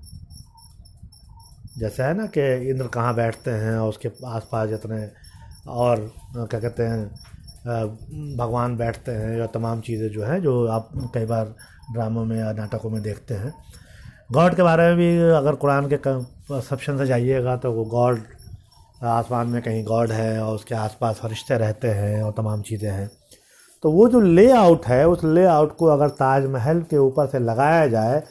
[1.79, 5.07] जैसे है ना कि इंद्र कहाँ बैठते हैं और उसके आसपास जितने
[5.69, 11.25] और क्या कहते हैं भगवान बैठते हैं या तमाम चीज़ें जो हैं जो आप कई
[11.27, 11.55] बार
[11.87, 13.53] ड्रामों में या नाटकों में देखते हैं।
[14.33, 15.99] गॉड के बारे में भी अगर कुरान के
[16.61, 18.21] सप्शन से जाइएगा तो वो गॉड,
[19.05, 23.11] आसमान में कहीं गॉड है और उसके आसपास फरिश्ते रहते हैं और तमाम चीज़ें हैं।
[23.83, 28.23] तो वो जो लेआउट है, उस लेआउट को अगर ताजमहल के ऊपर से लगाया जाए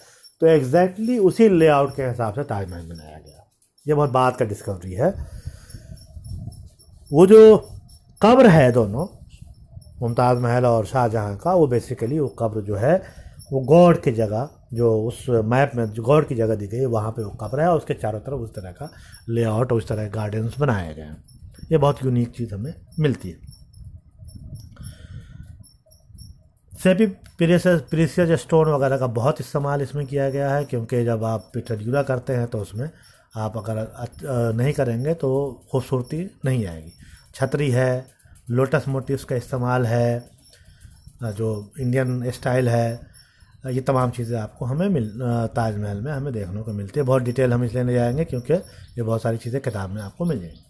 [0.41, 3.45] तो एग्जैक्टली exactly उसी लेआउट के हिसाब से ताजमहल बनाया गया।
[3.85, 5.09] ये बहुत बात का डिस्कवरी है।
[7.11, 7.57] वो जो
[8.21, 9.05] कब्र है दोनों,
[10.01, 12.95] मुमताज़ महल और शाहजहाँ का, वो बेसिकली वो कब्र जो है
[13.49, 17.11] वो गौड़ की जगह, जो उस मैप में जो गौड़ की जगह दी गई, वहाँ
[17.11, 18.89] पे वो कब्र है और उसके चारों तरफ़ उस तरह का
[19.29, 21.23] लेआउट और उस तरह के गार्डन्स बनाए गए हैं।
[21.71, 23.53] ये बहुत यूनिक चीज़ हमें मिलती है।
[26.73, 27.05] सेपी
[27.37, 32.33] प्रीसियस स्टोन वगैरह का बहुत इस्तेमाल इसमें किया गया है, क्योंकि जब आप पिटरजूरा करते
[32.33, 32.89] हैं तो उसमें
[33.35, 35.29] आप अगर नहीं करेंगे तो
[35.71, 36.91] खूबसूरती नहीं आएगी।
[37.35, 38.05] छतरी है
[38.49, 40.29] लोटस मोटिव्स का इस्तेमाल है
[41.23, 43.14] जो इंडियन स्टाइल है
[43.65, 45.09] ये तमाम चीज़ें आपको हमें मिल
[45.55, 49.01] ताजमहल में हमें देखने को मिलती है। बहुत डिटेल हम इसलिए नहीं जाएँगे क्योंकि ये
[49.01, 50.63] बहुत सारी चीज़ें किताब में आपको मिल जाएँगी।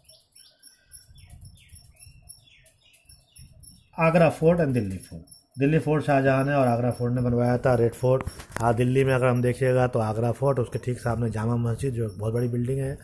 [3.98, 5.24] Agra fort and Delhi fort.
[5.58, 8.24] Delhi fort Shah Jahan ने और आगरा फोर्ट ने बनवाया था, रेड फोर्ट।
[8.62, 12.10] हाँ दिल्ली में अगर हम देखिएगा तो आगरा फोर्ट, उसके ठीक सामने जामा मस्जिद, जो
[12.10, 12.98] बहुत बड़ी बिल्डिंग है।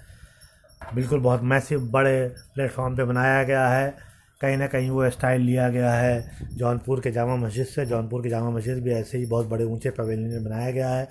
[0.96, 4.11] बिल्कुल बहुत मैसिव बड़े प्लेटफॉर्म पे बनाया गया है।
[4.42, 8.30] कहीं ना कहीं वो स्टाइल लिया गया है। जौनपुर के जामा मस्जिद से, जौनपुर की
[8.30, 11.06] जामा मस्जिद भी ऐसे ही बहुत बड़े ऊँचे पवेलियन में बनाया गया है।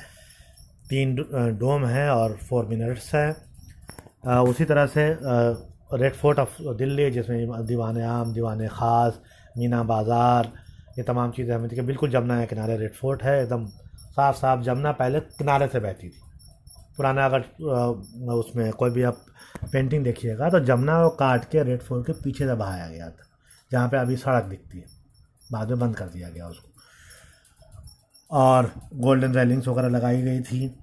[0.91, 1.15] तीन
[1.59, 5.05] डोम हैं और फोर मिनट्स हैं। उसी तरह से
[5.93, 9.21] रेड फोर्ट ऑफ़ दिल्ली जिसमें दीवान आम, दीवान ख़ास,
[9.59, 10.53] मीना बाज़ार,
[10.99, 13.67] ये तमाम चीज़ें हमें देखिए बिल्कुल जमुना के किनारे रेड फोर्ट है, एकदम
[14.11, 16.21] साफ़ साफ़ जमुना पहले किनारे से बहती थी।
[16.97, 17.41] पुराना अगर
[18.35, 19.25] उसमें कोई भी आप
[19.65, 23.27] पेंटिंग देखिएगा तो जमुना को काट के रेड फोर्ट के पीछे से बहाया गया था,
[23.71, 24.87] जहाँ पे अभी सड़क दिखती है।
[25.53, 26.69] बाद में बंद कर दिया गया उसको।
[28.31, 30.75] और गोल्डन रेलिंग्स वगैरह लगाई गई थी।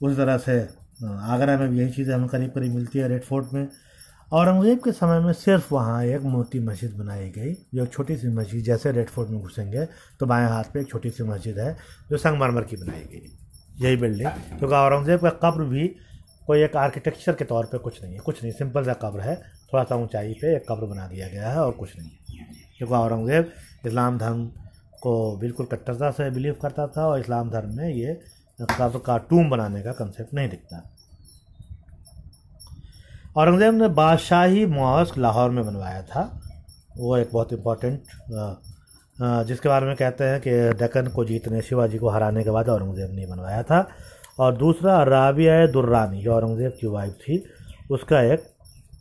[0.00, 0.60] उस तरह से
[1.04, 3.68] आगरा में भी यही चीज़ें हमें करीब करीब मिलती है रेड फोर्ट में।
[4.32, 8.28] औरंगज़ेब के समय में सिर्फ़ वहाँ एक मोती मस्जिद बनाई गई, जो एक छोटी सी
[8.28, 9.84] मस्जिद, जैसे रेड फोर्ट में घुसेंगे
[10.20, 11.76] तो बाएँ हाथ पे एक छोटी सी मस्जिद है,
[12.10, 13.36] जो संगमरमर की बनाई गई।
[13.78, 15.88] यही बिल्डिंग, क्योंकि औरंगज़ेब का कब्र भी
[16.50, 19.34] कोई एक आर्किटेक्चर के तौर पे कुछ नहीं है। कुछ नहीं सिंपल सा कब्र है।
[19.72, 22.46] थोड़ा सा ऊंचाई पे एक कब्र बना दिया गया है और कुछ नहीं है।
[22.78, 23.50] क्योंकि औरंगज़ेब
[23.86, 24.44] इस्लाम धर्म
[25.02, 28.18] को बिल्कुल कट्टरता से बिलीव करता था और इस्लाम धर्म में ये
[28.58, 30.82] कब्र का टूम बनाने का कंसेप्ट नहीं दिखता।
[33.36, 36.22] औरंगज़ेब ने बादशाही मॉस्क लाहौर में बनवाया था।
[36.96, 38.02] वो एक बहुत इम्पोर्टेंट
[39.46, 43.10] जिसके बारे में कहते हैं कि दक्कन को जीतने, शिवाजी को हराने के बाद औरंगज़ेब
[43.14, 43.80] ने बनवाया था।
[44.38, 47.42] और दूसरा राबिया दुर्रानी औरंगज़ेब की वाइफ थी।
[47.90, 48.40] उसका एक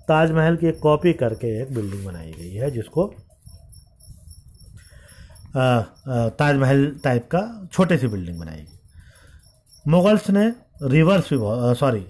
[0.07, 3.05] ताजमहल की एक कॉपी करके एक बिल्डिंग बनाई गई है, जिसको
[5.55, 7.41] ताजमहल टाइप का
[7.73, 8.77] छोटे सी बिल्डिंग बनाई गई।
[9.85, 10.51] मुगल्स ने
[10.83, 11.37] रिवर्स भी
[11.75, 12.05] सॉरी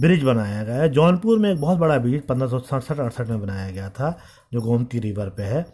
[0.00, 3.40] ब्रिज बनाया गया है। जौनपुर में एक बहुत बड़ा ब्रिज पंद्रह सौ सड़सठ, अड़सठ में
[3.40, 4.18] बनाया गया था,
[4.52, 5.64] जो गोमती रिवर पे है।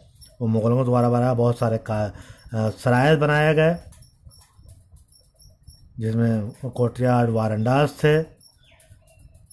[0.40, 2.12] वो मुगलों द्वारा बना बहुत सारे का
[2.54, 3.76] सराय बनाए गए
[6.00, 8.22] जिसमें कोर्टयार्ड वारंडास थे।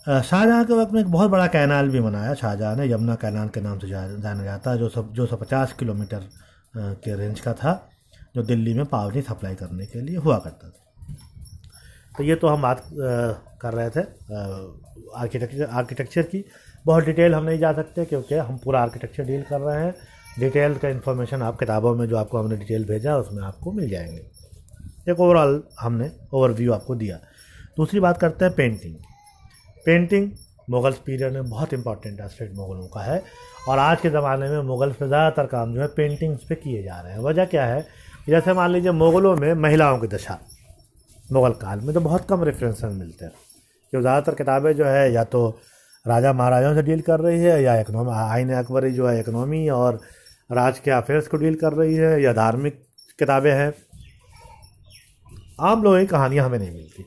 [0.08, 3.62] शाहजहाँ के वक्त में एक बहुत बड़ा कैनाल भी बनाया। शाहजहाँ ने यमुना कैनाल के
[3.62, 6.30] नाम से जाना जाता है जो सब, जो सौ पचास किलोमीटर
[6.74, 7.90] के रेंज का था,
[8.36, 10.84] जो दिल्ली में पावनी सप्लाई करने के लिए हुआ करता था।
[12.18, 12.84] तो ये तो हम बात
[13.62, 14.02] कर रहे थे
[15.16, 16.44] आर्किटेक्चर आर्किटेक्चर की।
[16.86, 19.94] बहुत डिटेल हम नहीं जा सकते, क्योंकि हम पूरा आर्किटेक्चर डील कर रहे हैं।
[20.40, 24.37] डिटेल का इन्फॉर्मेशन आप किताबों में जो आपको हमने डिटेल भेजा, उसमें आपको मिल जाएँगे।
[25.08, 27.20] एक ओवरऑल हमने ओवरव्यू आपको दिया।
[27.78, 28.96] दूसरी बात करते हैं पेंटिंग
[29.86, 30.32] पेंटिंग
[30.70, 33.22] मुगल्स पीरियड में बहुत इंपॉर्टेंट एस्पेक्ट मुगलों का है।
[33.70, 37.00] और आज के ज़माने में मुगल्स पे ज़्यादातर काम जो है पेंटिंग्स पे किए जा
[37.02, 37.86] रहे हैं। वजह क्या है?
[38.28, 40.38] जैसे मान लीजिए मुगलों में महिलाओं की दशा।
[41.30, 43.32] मुग़ल काल में तो बहुत कम रेफरेंस मिलते हैं।
[43.94, 45.48] क्योंकि ज़्यादातर किताबें जो है या तो
[46.06, 50.00] राजा महाराजाओं से डील कर रही है या इकनॉमी आइन अकबरी जो है इकनॉमी और
[50.50, 52.84] राज के अफेयर्स को डील कर रही है या धार्मिक
[53.20, 53.74] किताबें हैं।
[55.60, 57.04] आम लोगों की कहानियाँ हमें नहीं मिलती।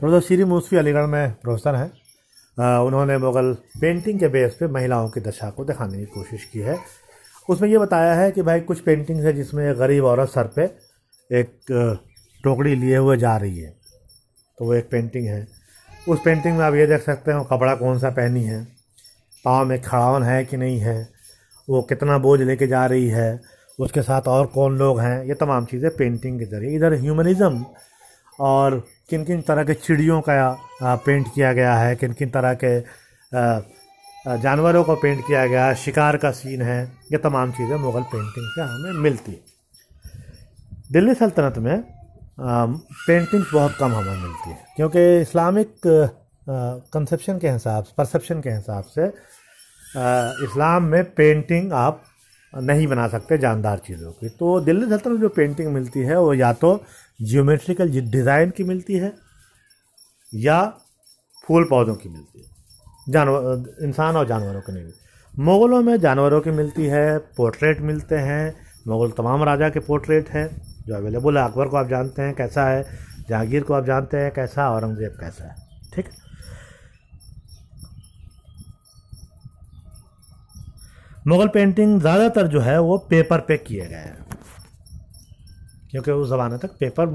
[0.00, 1.90] प्रोफेसर श्री मूसफी अलीगढ़ में प्रोफेसर हैं।
[2.78, 6.78] उन्होंने मुग़ल पेंटिंग के बेस पे महिलाओं की दशा को दिखाने की कोशिश की है।
[7.48, 10.64] उसमें ये बताया है कि भाई कुछ पेंटिंग्स है जिसमें गरीब औरत सर पे
[11.30, 11.50] एक
[12.44, 13.70] टोकरी लिए हुए जा रही है।
[14.58, 15.46] तो वो एक पेंटिंग है।
[16.08, 18.62] उस पेंटिंग में आप ये देख सकते हैं कपड़ा कौन सा पहनी है।
[19.44, 21.08] पाँव में खड़ावन है कि नहीं है।
[21.68, 23.40] वो कितना बोझ लेके जा रही है।
[23.78, 25.24] उसके साथ और कौन लोग हैं?
[25.24, 27.64] ये तमाम चीज़ें पेंटिंग के ज़रिए। इधर ह्यूमनिज़म
[28.40, 28.78] और
[29.10, 32.78] किन किन तरह के चिड़ियों का पेंट किया गया है किन किन तरह के
[34.42, 38.46] जानवरों को पेंट किया गया है शिकार का सीन है, ये तमाम चीज़ें मुग़ल पेंटिंग
[38.54, 39.40] से हमें मिलती
[40.92, 41.82] दिल्ली सल्तनत में
[42.38, 45.74] पेंटिंग्स बहुत कम हमें मिलती है, क्योंकि इस्लामिक
[46.46, 49.06] कंसेप्शन के हिसाब से परसेप्शन के हिसाब से
[50.44, 52.02] इस्लाम में पेंटिंग आप
[52.54, 56.52] नहीं बना सकते जानदार चीज़ों की। तो दिल्ली सल्तनत जो पेंटिंग मिलती है, वो या
[56.54, 56.80] तो
[57.20, 59.12] जियोमेट्रिकल डिज़ाइन की मिलती है,
[60.32, 60.62] या
[61.44, 62.52] फूल पौधों की मिलती है।
[63.06, 64.92] जानवर इंसान और जानवरों की नहीं।
[65.34, 68.54] मुग़लों में जानवरों की मिलती है पोर्ट्रेट मिलते हैं।
[68.88, 70.48] मुग़ल तमाम राजा के पोर्ट्रेट हैं,
[70.86, 72.84] जो अवेलेबल है। अकबर को आप जानते हैं कैसा है,
[73.28, 75.54] जहांगीर को आप जानते हैं कैसा औरंगज़ेब कैसा है।
[75.94, 76.08] ठीक
[81.24, 84.24] मुग़ल पेंटिंग ज़्यादातर जो है वो पेपर पे किए गए हैं।
[85.90, 87.06] क्योंकि उस ज़माने तक पेपर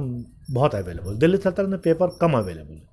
[0.52, 2.88] बहुत अवेलेबल दिल्ली सल्तनत में पेपर कम अवेलेबल है।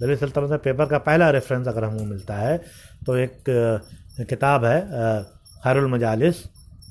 [0.00, 2.56] दिल्ली सल्तनत में पेपर का पहला रेफरेंस अगर हमको मिलता है
[3.06, 3.44] तो एक
[4.28, 4.80] किताब है
[5.64, 6.42] खैरुल मजालिस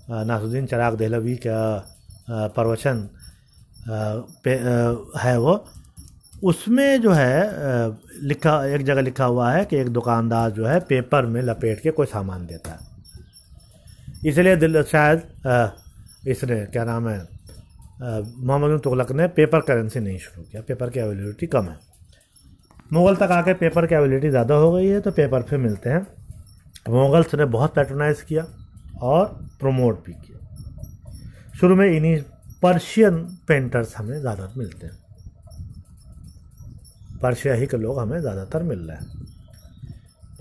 [0.09, 1.59] नासुद्दीन चराग दहलवी का
[2.29, 3.07] प्रवचन
[5.19, 5.63] है वो।
[6.43, 7.43] उसमें जो है
[8.21, 11.91] लिखा, एक जगह लिखा हुआ है कि एक दुकानदार जो है पेपर में लपेट के
[11.91, 12.91] कोई सामान देता है।
[14.26, 15.21] इसलिए दिल, शायद
[16.28, 17.21] इसने, क्या नाम है
[18.01, 21.78] मोहम्मद तुगलक ने पेपर करेंसी नहीं शुरू किया। पेपर की अवेलेबिलिटी कम है।
[22.91, 26.05] मुग़ल तक आके पेपर की अवेलेबिलिटी ज़्यादा हो गई है तो पेपर फिर मिलते हैं।
[26.89, 28.45] मुगल्स ने बहुत पैट्रोनाइज किया
[29.03, 29.26] और
[29.59, 30.39] प्रमोट भी किया।
[31.59, 32.17] शुरू में इन्हीं
[32.63, 33.17] पर्शियन
[33.47, 34.97] पेंटर्स हमें ज़्यादातर मिलते हैं।
[37.21, 39.32] पर्शिया ही के लोग हमें ज़्यादातर मिल रहे हैं।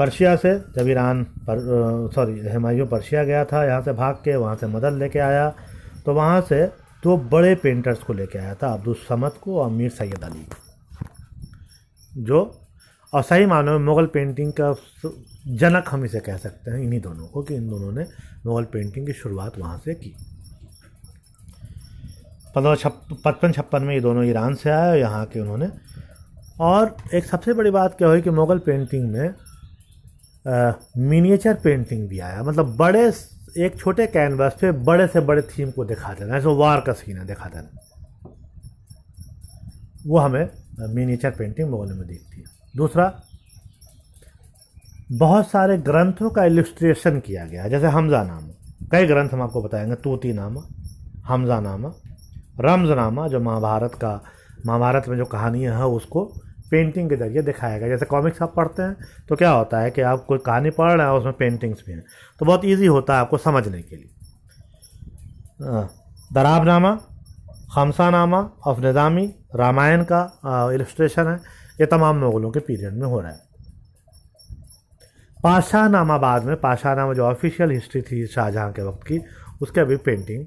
[0.03, 1.59] पर्शिया से, जब ईरान पर
[2.14, 5.48] सॉरी हमायूं पर्शिया गया था, यहाँ से भाग के, वहाँ से मदद लेके आया
[6.07, 6.64] तो वहाँ से
[7.03, 10.46] दो बड़े पेंटर्स को लेके आया था, अब्दुल समद को और मीर सैयद अली।
[12.18, 12.40] जो
[13.12, 14.74] और सही मानव में मुग़ल पेंटिंग का
[15.59, 18.07] जनक हम इसे कह सकते हैं, इन्हीं दोनों को कि इन दोनों ने
[18.46, 20.14] मुग़ल पेंटिंग की शुरुआत वहाँ से की।
[22.55, 25.68] पंद्रह छप, पचपन छप्पन में ये दोनों ईरान से आए और यहाँ के उन्होंने,
[26.61, 29.34] और एक सबसे बड़ी बात क्या हुई कि मुग़ल पेंटिंग में
[30.99, 33.12] मिनिएचर पेंटिंग भी आया। मतलब बड़े
[33.59, 37.18] एक छोटे कैनवास पे बड़े से बड़े थीम को दिखा देना। ऐसे वार का सीन
[37.18, 37.78] है, दिखा देना।
[40.07, 40.49] वो हमें
[40.80, 42.45] मिनिएचर पेंटिंग मुगल में दिखती है।
[42.76, 43.22] दूसरा,
[45.12, 48.49] बहुत सारे ग्रंथों का इलिस्ट्रेशन किया गया। जैसे हमजा नामा।
[48.93, 50.62] कई ग्रंथ हम आपको बताएँगे। तोती नामा,
[51.26, 51.93] हमजा नामा
[52.61, 54.22] रमजनामा जो महाभारत का,
[54.66, 56.32] महाभारत में जो कहानियाँ हैं, उसको
[56.73, 58.97] पेंटिंग के ज़रिए दिखाया गया। जैसे कॉमिक्स आप पढ़ते हैं
[59.29, 62.05] तो क्या होता है कि आप कोई कहानी पढ़ रहे हैं, उसमें पेंटिंग्स भी हैं।
[62.41, 64.09] तो बहुत ईजी होता है आपको समझने के लिए।
[66.31, 66.95] दराबनामा,
[67.75, 71.37] खमसानामा ऑफ़ निज़ामी रामायण का इलस्ट्रेशन है।
[71.81, 73.41] ये तमाम मुगलों के पीरियड में हो रहा है।
[75.39, 79.20] पाशाह नामा बाद में पाशाह नामा जो ऑफिशियल हिस्ट्री थी शाहजहाँ के वक्त की,
[79.62, 80.45] उसके अभी पेंटिंग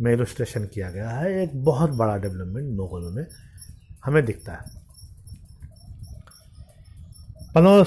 [0.00, 3.26] में इलस्ट्रेशन किया गया है। एक बहुत बड़ा डेवलपमेंट मुगलों में
[4.04, 4.81] हमें दिखता है।
[7.52, 7.82] पंद्रह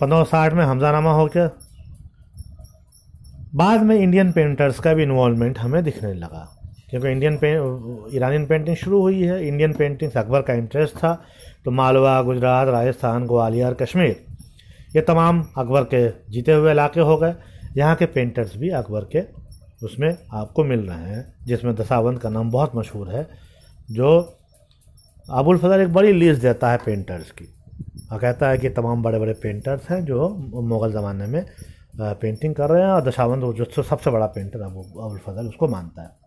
[0.00, 1.50] पंद्रह साठ में हमजानामा हो गया
[3.54, 6.46] बाद में इंडियन पेंटर्स का भी इन्वॉल्वमेंट हमें दिखने लगा,
[6.90, 7.50] क्योंकि इंडियन पे
[8.16, 11.12] ईरानियन पेंटिंग शुरू हुई है। इंडियन पेंटिंग्स अकबर का इंटरेस्ट था
[11.64, 14.16] तो मालवा, गुजरात, राजस्थान, ग्वालियर, कश्मीर,
[14.94, 17.34] ये तमाम अकबर के जीते हुए इलाके हो गए।
[17.76, 19.22] यहाँ के पेंटर्स भी अकबर के
[19.82, 23.28] उसमें आपको मिल रहे हैं, जिसमें दसावंत का नाम बहुत मशहूर है,
[23.90, 24.38] जो
[25.28, 27.54] अबुल फजल एक बड़ी लिस्ट देता है पेंटर्स की।
[28.12, 30.28] और कहता है कि तमाम बड़े बड़े पेंटर्स हैं जो
[30.64, 31.44] मुग़ल ज़माने में
[32.00, 36.02] पेंटिंग कर रहे हैं और दशावंत जो सबसे बड़ा पेंटर अबू अबुल फजल, उसको मानता
[36.02, 36.18] है।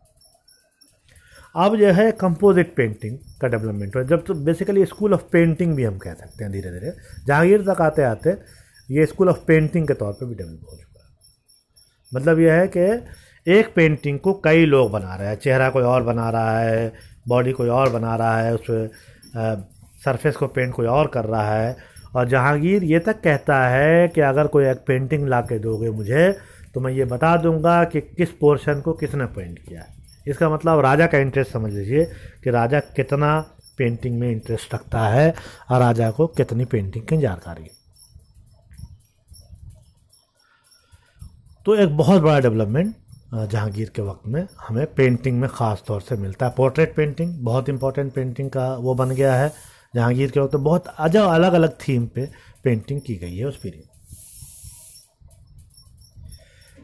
[1.55, 5.83] अब जो है कंपोजिट पेंटिंग का डेवलपमेंट हुआ। जब तो बेसिकली स्कूल ऑफ़ पेंटिंग भी
[5.83, 6.93] हम कह सकते हैं धीरे धीरे
[7.27, 8.35] जहांगीर तक आते आते
[8.89, 11.11] ये स्कूल ऑफ़ पेंटिंग के तौर पे भी डेवलप हो चुका है।
[12.11, 16.03] मतलब यह है कि एक पेंटिंग को कई लोग बना रहे हैं। चेहरा कोई और
[16.03, 16.91] बना रहा है
[17.27, 18.67] बॉडी कोई और बना रहा है, उस
[20.05, 21.75] सरफेस को पेंट कोई और कर रहा है।
[22.15, 26.31] और जहांगीर ये तक कहता है कि अगर कोई एक पेंटिंग ला के दोगे मुझे
[26.73, 30.79] तो मैं ये बता दूँगा कि किस पोर्शन को किसने पेंट किया है। इसका मतलब
[30.79, 32.05] राजा का इंटरेस्ट समझ लीजिए
[32.43, 33.39] कि राजा कितना
[33.77, 35.33] पेंटिंग में इंटरेस्ट रखता है
[35.71, 37.69] और राजा को कितनी पेंटिंग की जानकारी
[41.65, 42.95] तो एक बहुत बड़ा डेवलपमेंट
[43.51, 47.69] जहांगीर के वक्त में हमें पेंटिंग में ख़ास तौर से मिलता है। पोर्ट्रेट पेंटिंग बहुत
[47.69, 49.51] इंपॉर्टेंट पेंटिंग का वो बन गया है।
[49.95, 52.29] जहांगीर के वक्त बहुत अजब अलग अलग थीम पे
[52.63, 53.91] पेंटिंग की गई है उस पीरियड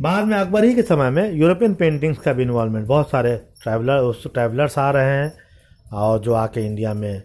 [0.01, 3.97] बाद में अकबर ही के समय में यूरोपियन पेंटिंग्स का भी इन्वॉल्वमेंट बहुत सारे ट्रैवलर
[4.01, 5.33] उस ट्रैवलर्स आ रहे हैं
[5.93, 7.21] और जो आके इंडिया में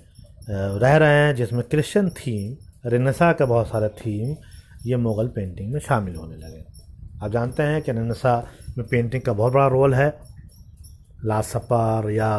[0.50, 2.56] रह रहे हैं, जिसमें क्रिश्चियन थीम
[2.90, 4.34] रेनेसा का बहुत सारे थीम
[4.86, 6.64] ये मुग़ल पेंटिंग में शामिल होने लगे।
[7.22, 8.36] आप जानते हैं कि रेनेसा
[8.78, 10.08] में पेंटिंग का बहुत बड़ा रोल है।
[11.24, 12.30] लास्ट सपर या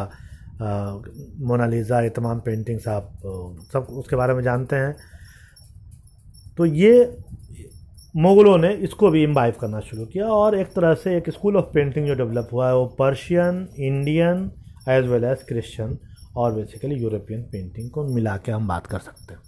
[0.60, 3.12] मोनालिजा ये तमाम पेंटिंग्स आप
[3.72, 4.96] सब उसके बारे में जानते हैं।
[6.58, 7.16] तो ये
[8.14, 11.64] मुग़लों ने इसको भी इम्बाइव करना शुरू किया और एक तरह से एक स्कूल ऑफ़
[11.74, 14.50] पेंटिंग जो डेवलप हुआ है, वो Persian Indian
[14.88, 15.98] as well as Christian
[16.36, 19.40] और बेसिकली यूरोपियन पेंटिंग को मिला के हम बात कर सकते हैं।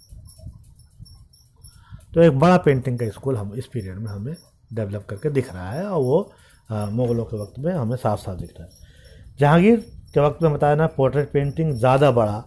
[2.13, 4.35] तो एक बड़ा पेंटिंग का स्कूल हम, इस पीरियड में हमें
[4.71, 6.31] डेवलप करके दिख रहा है और वो
[6.69, 10.75] मुग़लों के वक्त में हमें साफ़ साफ़ दिख रहा है। जहांगीर के वक्त में बताया
[10.75, 12.37] ना पोर्ट्रेट पेंटिंग ज़्यादा बड़ा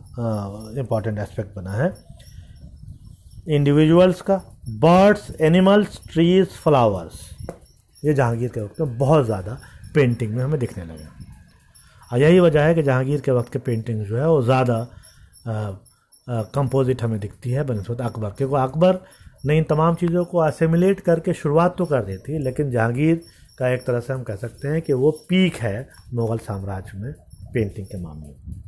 [0.78, 1.92] इंपॉर्टेंट एस्पेक्ट बना है।
[3.48, 4.36] इंडिविजुअल्स का
[4.80, 7.20] बर्ड्स एनिमल्स ट्रीज फ्लावर्स
[8.02, 9.58] ये जहांगीर के वक्त में बहुत ज़्यादा
[9.94, 11.06] पेंटिंग में हमें दिखने लगे।
[12.10, 14.86] और यही वजह है कि जहांगीर के वक्त के पेंटिंग जो है, वो ज़्यादा
[16.28, 18.98] कंपोजिट हमें दिखती है, बनस्पत अकबर क्योंकि अकबर
[19.46, 23.22] ने इन तमाम चीज़ों को असेमिलेट करके शुरुआत तो कर दी थी, लेकिन जहांगीर
[23.58, 27.14] का एक तरह से हम कह सकते हैं कि वो पीक है मुग़ल साम्राज्य में।
[27.53, 28.62] पेंटिंग के मामले में।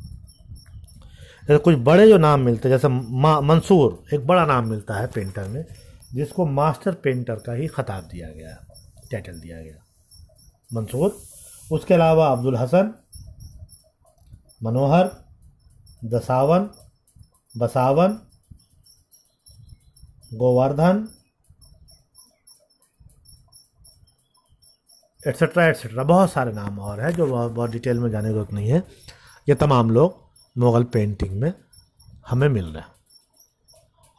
[1.47, 2.87] जैसे कुछ बड़े जो नाम मिलते हैं, जैसे
[3.47, 5.65] मंसूर, एक बड़ा नाम मिलता है पेंटर में,
[6.13, 8.55] जिसको मास्टर पेंटर का ही खताब दिया गया
[9.11, 9.75] टाइटल दिया गया।
[10.73, 11.17] मंसूर,
[11.71, 12.93] उसके अलावा अब्दुल हसन,
[14.63, 15.09] मनोहर,
[16.05, 16.69] दसावन,
[17.55, 18.19] बसावन,
[20.33, 21.07] गोवर्धन
[25.25, 28.53] एट्सट्रा एट्सट्रा बहुत सारे नाम और हैं जो बहुत बहुत डिटेल में जाने की ज़रूरत
[28.53, 28.83] नहीं है।
[29.47, 30.23] ये तमाम लोग
[30.55, 31.53] मुग़ल पेंटिंग में
[32.27, 32.93] हमें मिल रहे हैं।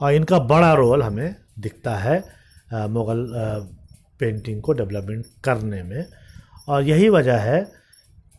[0.00, 2.18] और इनका बड़ा रोल हमें दिखता है
[2.90, 3.26] मुग़ल
[4.20, 6.04] पेंटिंग को डेवलपमेंट करने में।
[6.68, 7.60] और यही वजह है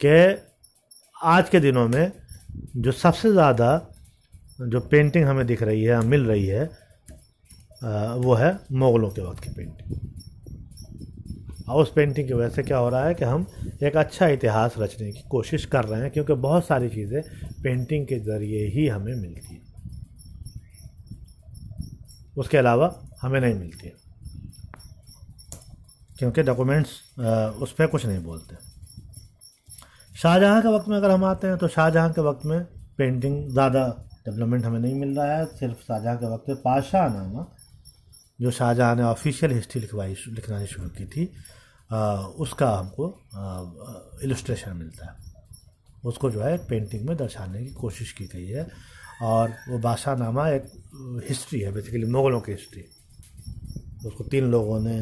[0.02, 0.16] कि
[1.18, 2.12] आज के दिनों में
[2.78, 3.70] जो सबसे ज़्यादा
[4.62, 6.66] जो पेंटिंग हमें दिख रही है, मिल रही है
[8.18, 10.17] वो है मुग़लों के वक्त की पेंटिंग
[11.68, 13.46] और उस पेंटिंग की वजह से क्या हो रहा है कि हम
[13.84, 17.22] एक अच्छा इतिहास रचने की कोशिश कर रहे हैं, क्योंकि बहुत सारी चीज़ें
[17.64, 19.66] पेंटिंग के ज़रिए ही हमें मिलती हैं।
[22.38, 23.94] उसके अलावा हमें नहीं मिलती है,
[26.20, 26.90] क्योंकि डॉक्यूमेंट्स
[27.62, 28.56] उस पर कुछ नहीं बोलते।
[30.16, 32.60] शाहजहाँ के वक्त में अगर हम आते हैं तो शाहजहाँ के वक्त में
[32.98, 33.86] पेंटिंग ज़्यादा
[34.26, 37.46] डेवलपमेंट हमें नहीं मिल रहा है, सिर्फ़ शाहजहाँ के वक्त में पाशाह नामा
[38.40, 41.26] जो शाहजहाँ ने ऑफिशियल हिस्ट्री लिखवाई लिखना शुरू की थी
[41.90, 43.06] उसका हमको
[44.24, 45.16] इलस्ट्रेशन मिलता है।
[46.06, 48.68] उसको जो है पेंटिंग में दर्शाने की कोशिश की गई है
[49.24, 50.64] और वो बादशाहनामा एक
[51.30, 52.84] हिस्ट्री है बेसिकली मुग़लों की हिस्ट्री
[54.06, 55.00] उसको तीन लोगों ने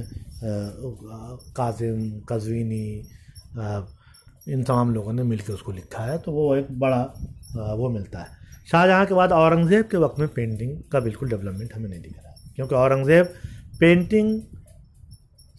[1.57, 2.87] काजिम, कजवीनी
[4.47, 7.01] इन तमाम लोगों ने मिलकर उसको लिखा है तो वो एक बड़ा
[7.75, 11.89] वो मिलता है। शाहजहाँ के बाद औरंगज़ेब के वक्त में पेंटिंग का बिल्कुल डेवलपमेंट हमें
[11.89, 13.33] नहीं दिख रहा, क्योंकि औरंगज़ेब
[13.79, 14.41] पेंटिंग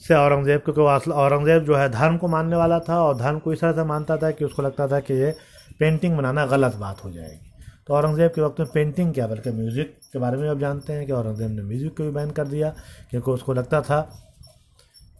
[0.07, 3.61] से औरंगज़ेब, क्योंकि औरंगज़ेब जो है धर्म को मानने वाला था और धर्म को इस
[3.61, 5.35] तरह से मानता था कि उसको लगता था कि ये
[5.81, 7.53] पेंटिंग बनाना गलत बात हो जाएगी।
[7.87, 11.07] तो औरंगज़ेब के वक्त में पेंटिंग क्या, बल्कि म्यूज़िक के बारे में अब जानते हैं
[11.07, 12.71] कि औरंगज़ेब ने म्यूज़िक को भी बैन कर दिया,
[13.11, 14.01] क्योंकि उसको लगता था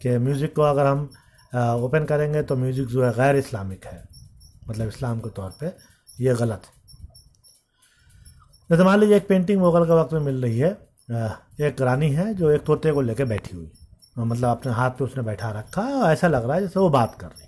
[0.01, 1.03] कि म्यूज़िक को अगर हम
[1.83, 4.03] ओपन करेंगे तो म्यूज़िक जो है गैर इस्लामिक है।
[4.69, 5.77] मतलब इस्लाम के तौर पर
[6.13, 6.75] यह गलत है।
[8.69, 10.71] जैसे मान लीजिए एक पेंटिंग मुगल के वक्त में मिल रही है
[11.61, 13.71] एक रानी है जो एक तोते को लेकर बैठी हुई
[14.25, 17.15] मतलब अपने हाथ पे उसने बैठा रखा है ऐसा लग रहा है जैसे वो बात
[17.19, 17.47] कर रही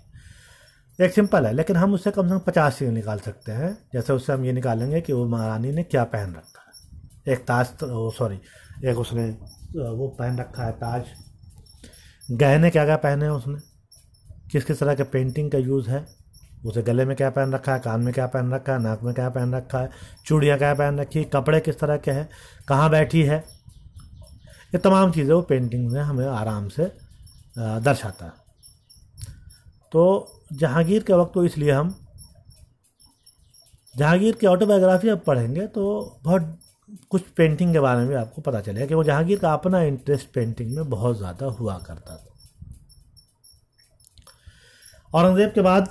[1.05, 4.13] एक सिंपल है लेकिन हम उससे कम से कम पचास चीज़ें निकाल सकते हैं। जैसे
[4.13, 8.11] उससे हम ये निकालेंगे कि वो महारानी ने क्या पहन रखा है। एक ताज तो,
[8.11, 8.39] सॉरी
[8.85, 9.29] एक उसने
[9.75, 11.03] वो पहन रखा है ताज।
[12.31, 13.59] गहने क्या क्या पहने हैं उसने?
[14.51, 16.05] किस किस तरह के पेंटिंग का यूज़ है?
[16.65, 17.79] उसे गले में क्या पहन रखा है?
[17.79, 18.79] कान में क्या पहन रखा है?
[18.79, 19.89] नाक में क्या पहन रखा है?
[20.25, 21.25] चूड़ियाँ क्या पहन रखी है?
[21.25, 22.29] कपड़े किस तरह के हैं?
[22.67, 23.58] कहाँ बैठी है?
[24.71, 26.91] ये तमाम चीज़ें वो पेंटिंग में हमें आराम से
[27.57, 28.31] दर्शाता है।
[29.91, 30.01] तो
[30.53, 31.93] जहांगीर के वक्त तो इसलिए हम
[33.93, 35.83] जहांगीर की ऑटोबायोग्राफी अब पढ़ेंगे तो
[36.23, 36.57] बहुत
[37.11, 40.75] कुछ पेंटिंग के बारे में आपको पता चलेगा कि वो जहांगीर का अपना इंटरेस्ट पेंटिंग
[40.75, 42.25] में बहुत ज़्यादा हुआ करता था।
[45.11, 45.87] औरंगज़ेब के बाद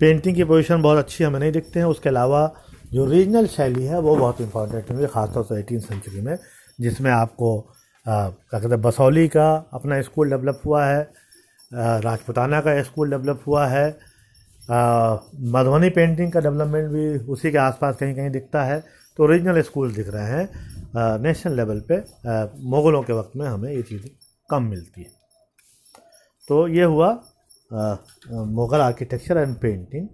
[0.00, 2.50] पेंटिंग की पोजीशन बहुत अच्छी हमें नहीं दिखते हैं। उसके अलावा
[2.92, 6.38] जो रीजनल शैली है, वो बहुत इंपॉर्टेंट है, खासतौर से एटीन सेंचुरी में,
[6.78, 7.50] जिसमें आपको
[8.06, 11.02] क्या कहते हैं, बसौली का अपना स्कूल डेवलप हुआ है
[11.72, 13.86] राजपुताना का स्कूल डेवलप हुआ है
[15.52, 18.80] मधुबनी पेंटिंग का डेवलपमेंट भी उसी के आसपास कहीं कहीं दिखता है
[19.18, 21.96] तो ओरिजिनल स्कूल दिख रहे हैं नेशनल लेवल पे
[22.70, 24.10] मुग़लों के वक्त में हमें ये चीज़ें
[24.50, 25.10] कम मिलती है।
[26.48, 27.10] तो ये हुआ
[27.70, 30.08] मुग़ल आर्किटेक्चर एंड पेंटिंग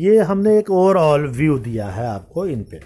[0.00, 2.80] ये हमने एक ओवरऑल व्यू दिया है आपको इन पे।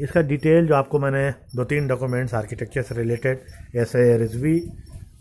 [0.00, 4.58] इसका डिटेल जो आपको मैंने दो तीन डॉक्यूमेंट्स आर्किटेक्चर से रिलेटेड ऐसे Rizvi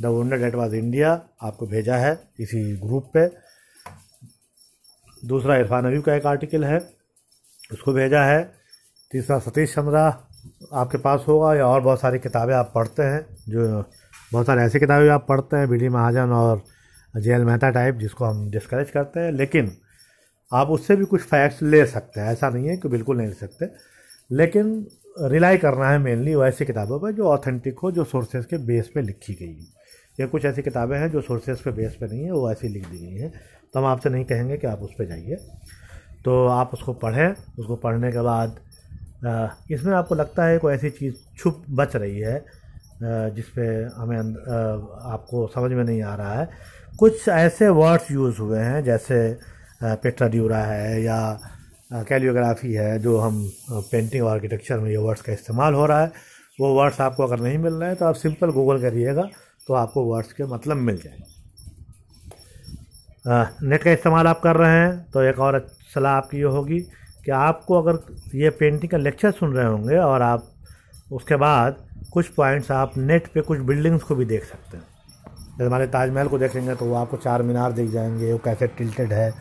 [0.02, 1.12] the wonder that was India
[1.44, 3.28] आपको भेजा है इसी ग्रुप पे।
[5.24, 6.78] दूसरा इरफान अबीब का एक आर्टिकल है,
[7.72, 8.42] उसको भेजा है।
[9.12, 10.06] तीसरा सतीश चंद्रा
[10.74, 13.84] आपके पास होगा, या और बहुत सारी किताबें आप पढ़ते हैं, जो
[14.32, 16.64] बहुत सारे ऐसी किताबें आप पढ़ते हैं बी महाजन और
[17.14, 19.72] जे एल मेहता टाइप जिसको हम डिस्करेज करते हैं। लेकिन
[20.52, 23.34] आप उससे भी कुछ फैक्ट्स ले सकते हैं, ऐसा नहीं है कि बिल्कुल नहीं ले
[23.34, 23.66] सकते।
[24.30, 24.86] लेकिन
[25.22, 29.02] रिलाई करना है मेनली ऐसी किताबों पर जो ऑथेंटिक हो, जो सोर्सेज के बेस पे
[29.02, 29.68] लिखी गई है।
[30.20, 32.88] या कुछ ऐसी किताबें हैं जो सोर्सेज पे बेस पे नहीं है, वो ऐसी लिख
[32.88, 33.32] दी गई हैं।
[33.74, 35.36] तो हम आपसे नहीं कहेंगे कि आप उस पर जाइए।
[36.26, 38.60] तो आप उसको पढ़ें, उसको पढ़ने के बाद
[39.72, 42.44] इसमें आपको लगता है कोई ऐसी चीज़ छुप बच रही है
[43.36, 43.66] जिस पे
[43.96, 46.50] हमें आपको समझ में नहीं आ रहा है।
[47.00, 49.38] कुछ ऐसे वर्ड्स यूज़ हुए हैं, जैसे
[49.84, 51.20] पेट्राड्यूरा है या
[51.92, 56.12] कैलियोग्राफी है, जो हम पेंटिंग और आर्किटेक्चर में ये वर्ड्स का इस्तेमाल हो रहा है,
[56.60, 59.24] वो वर्ड्स आपको अगर नहीं मिल रहे हैं तो आप सिंपल गूगल करिएगा
[59.68, 61.28] तो आपको वर्ड्स के मतलब मिल जाएँगे।
[63.68, 65.60] नेट का इस्तेमाल आप कर रहे हैं तो एक और
[65.94, 66.80] सलाह आपकी ये होगी
[67.26, 68.00] कि आपको अगर
[68.36, 70.44] ये पेंटिंग का लेक्चर सुन रहे होंगे और आप,
[71.12, 71.76] उसके बाद
[72.14, 74.84] कुछ पॉइंट्स आप नेट पे कुछ बिल्डिंग्स को भी देख सकते हैं।
[75.50, 79.14] जैसे हमारे ताजमहल को देखेंगे तो वो आपको चार मीनार दिख जाएँगे, वो कैसे टिल्टेड
[79.14, 79.34] है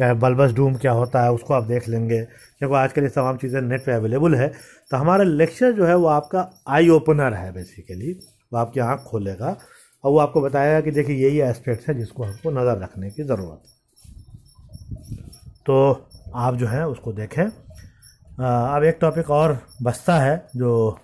[0.00, 2.20] बल्बस डूम क्या होता है, उसको आप देख लेंगे।
[2.58, 4.48] क्योंकि आजकल ये तमाम चीज़ें नेट पे अवेलेबल है।
[4.90, 8.12] तो हमारा लेक्चर जो है, वो आपका आई ओपनर है बेसिकली
[8.52, 9.56] वो आपकी आँख खोलेगा
[10.04, 13.62] और वो आपको बताएगा कि देखिए, यही एस्पेक्ट्स है जिसको हमको नज़र रखने की ज़रूरत
[13.62, 13.74] है।
[15.66, 20.98] तो आप जो है, उसको देखें। अब एक टॉपिक और बचता है, जो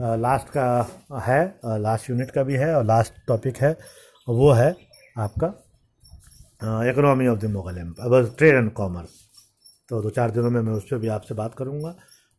[0.00, 1.44] लास्ट का है
[1.80, 3.76] लास्ट यूनिट का भी है और लास्ट टॉपिक है,
[4.26, 4.74] वो है
[5.16, 5.52] आपका
[6.60, 9.08] economy of the Mughal empire trade and commerce
[9.88, 11.88] तो दो चार दिनों में मैं उस पर भी आपसे बात करूँगा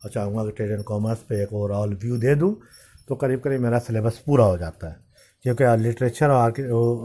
[0.01, 2.51] और चाहूँगा कि ट्रेड एंड कॉमर्स पे एक ओवरऑल व्यू दे दूँ
[3.07, 4.95] तो करीब करीब मेरा सिलेबस पूरा हो जाता है।
[5.45, 6.53] क्योंकि लिटरेचर और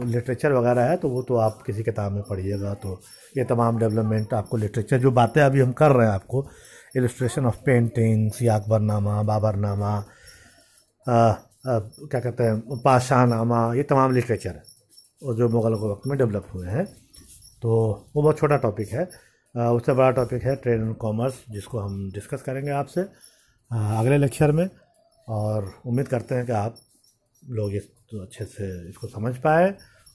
[0.05, 2.99] लिटरेचर वगैरह है तो वो तो आप किसी किताब में पढ़िएगा तो
[3.37, 6.45] ये तमाम डेवलपमेंट आपको लिटरेचर जो बातें अभी हम कर रहे हैं आपको
[6.95, 9.93] इलस्ट्रेशन ऑफ़ पेंटिंग्स या अकबरनामा बाबरनामा
[11.05, 14.63] क्या कहते हैं पाशाहनामा ये तमाम लिटरेचर है,
[15.21, 16.85] और जो मुग़ल के वक्त में डेवलप हुए हैं।
[17.63, 17.71] तो
[18.15, 19.03] वो बहुत छोटा टॉपिक है।
[19.55, 23.01] उससे बड़ा टॉपिक है ट्रेड एंड कॉमर्स जिसको हम डिस्कस करेंगे आपसे
[23.71, 24.69] अगले लेक्चर में।
[25.27, 26.75] और उम्मीद करते हैं कि आप
[27.43, 29.73] लोग इस तो अच्छे से इसको समझ पाए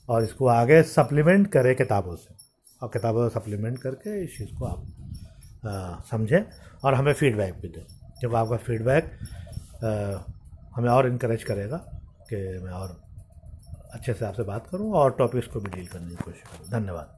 [0.09, 2.34] और इसको आगे सप्लीमेंट करें किताबों से।
[2.82, 6.42] और किताबों से सप्लीमेंट करके इस चीज़ को आप समझें
[6.84, 7.84] और हमें फीडबैक भी दें।
[8.22, 9.11] जब आपका फीडबैक
[10.76, 11.76] हमें और इनक्रेज करेगा
[12.30, 13.01] कि मैं और
[13.94, 17.18] अच्छे से आपसे बात करूँ और टॉपिक्स को भी डील करने की कोशिश करूँ। धन्यवाद।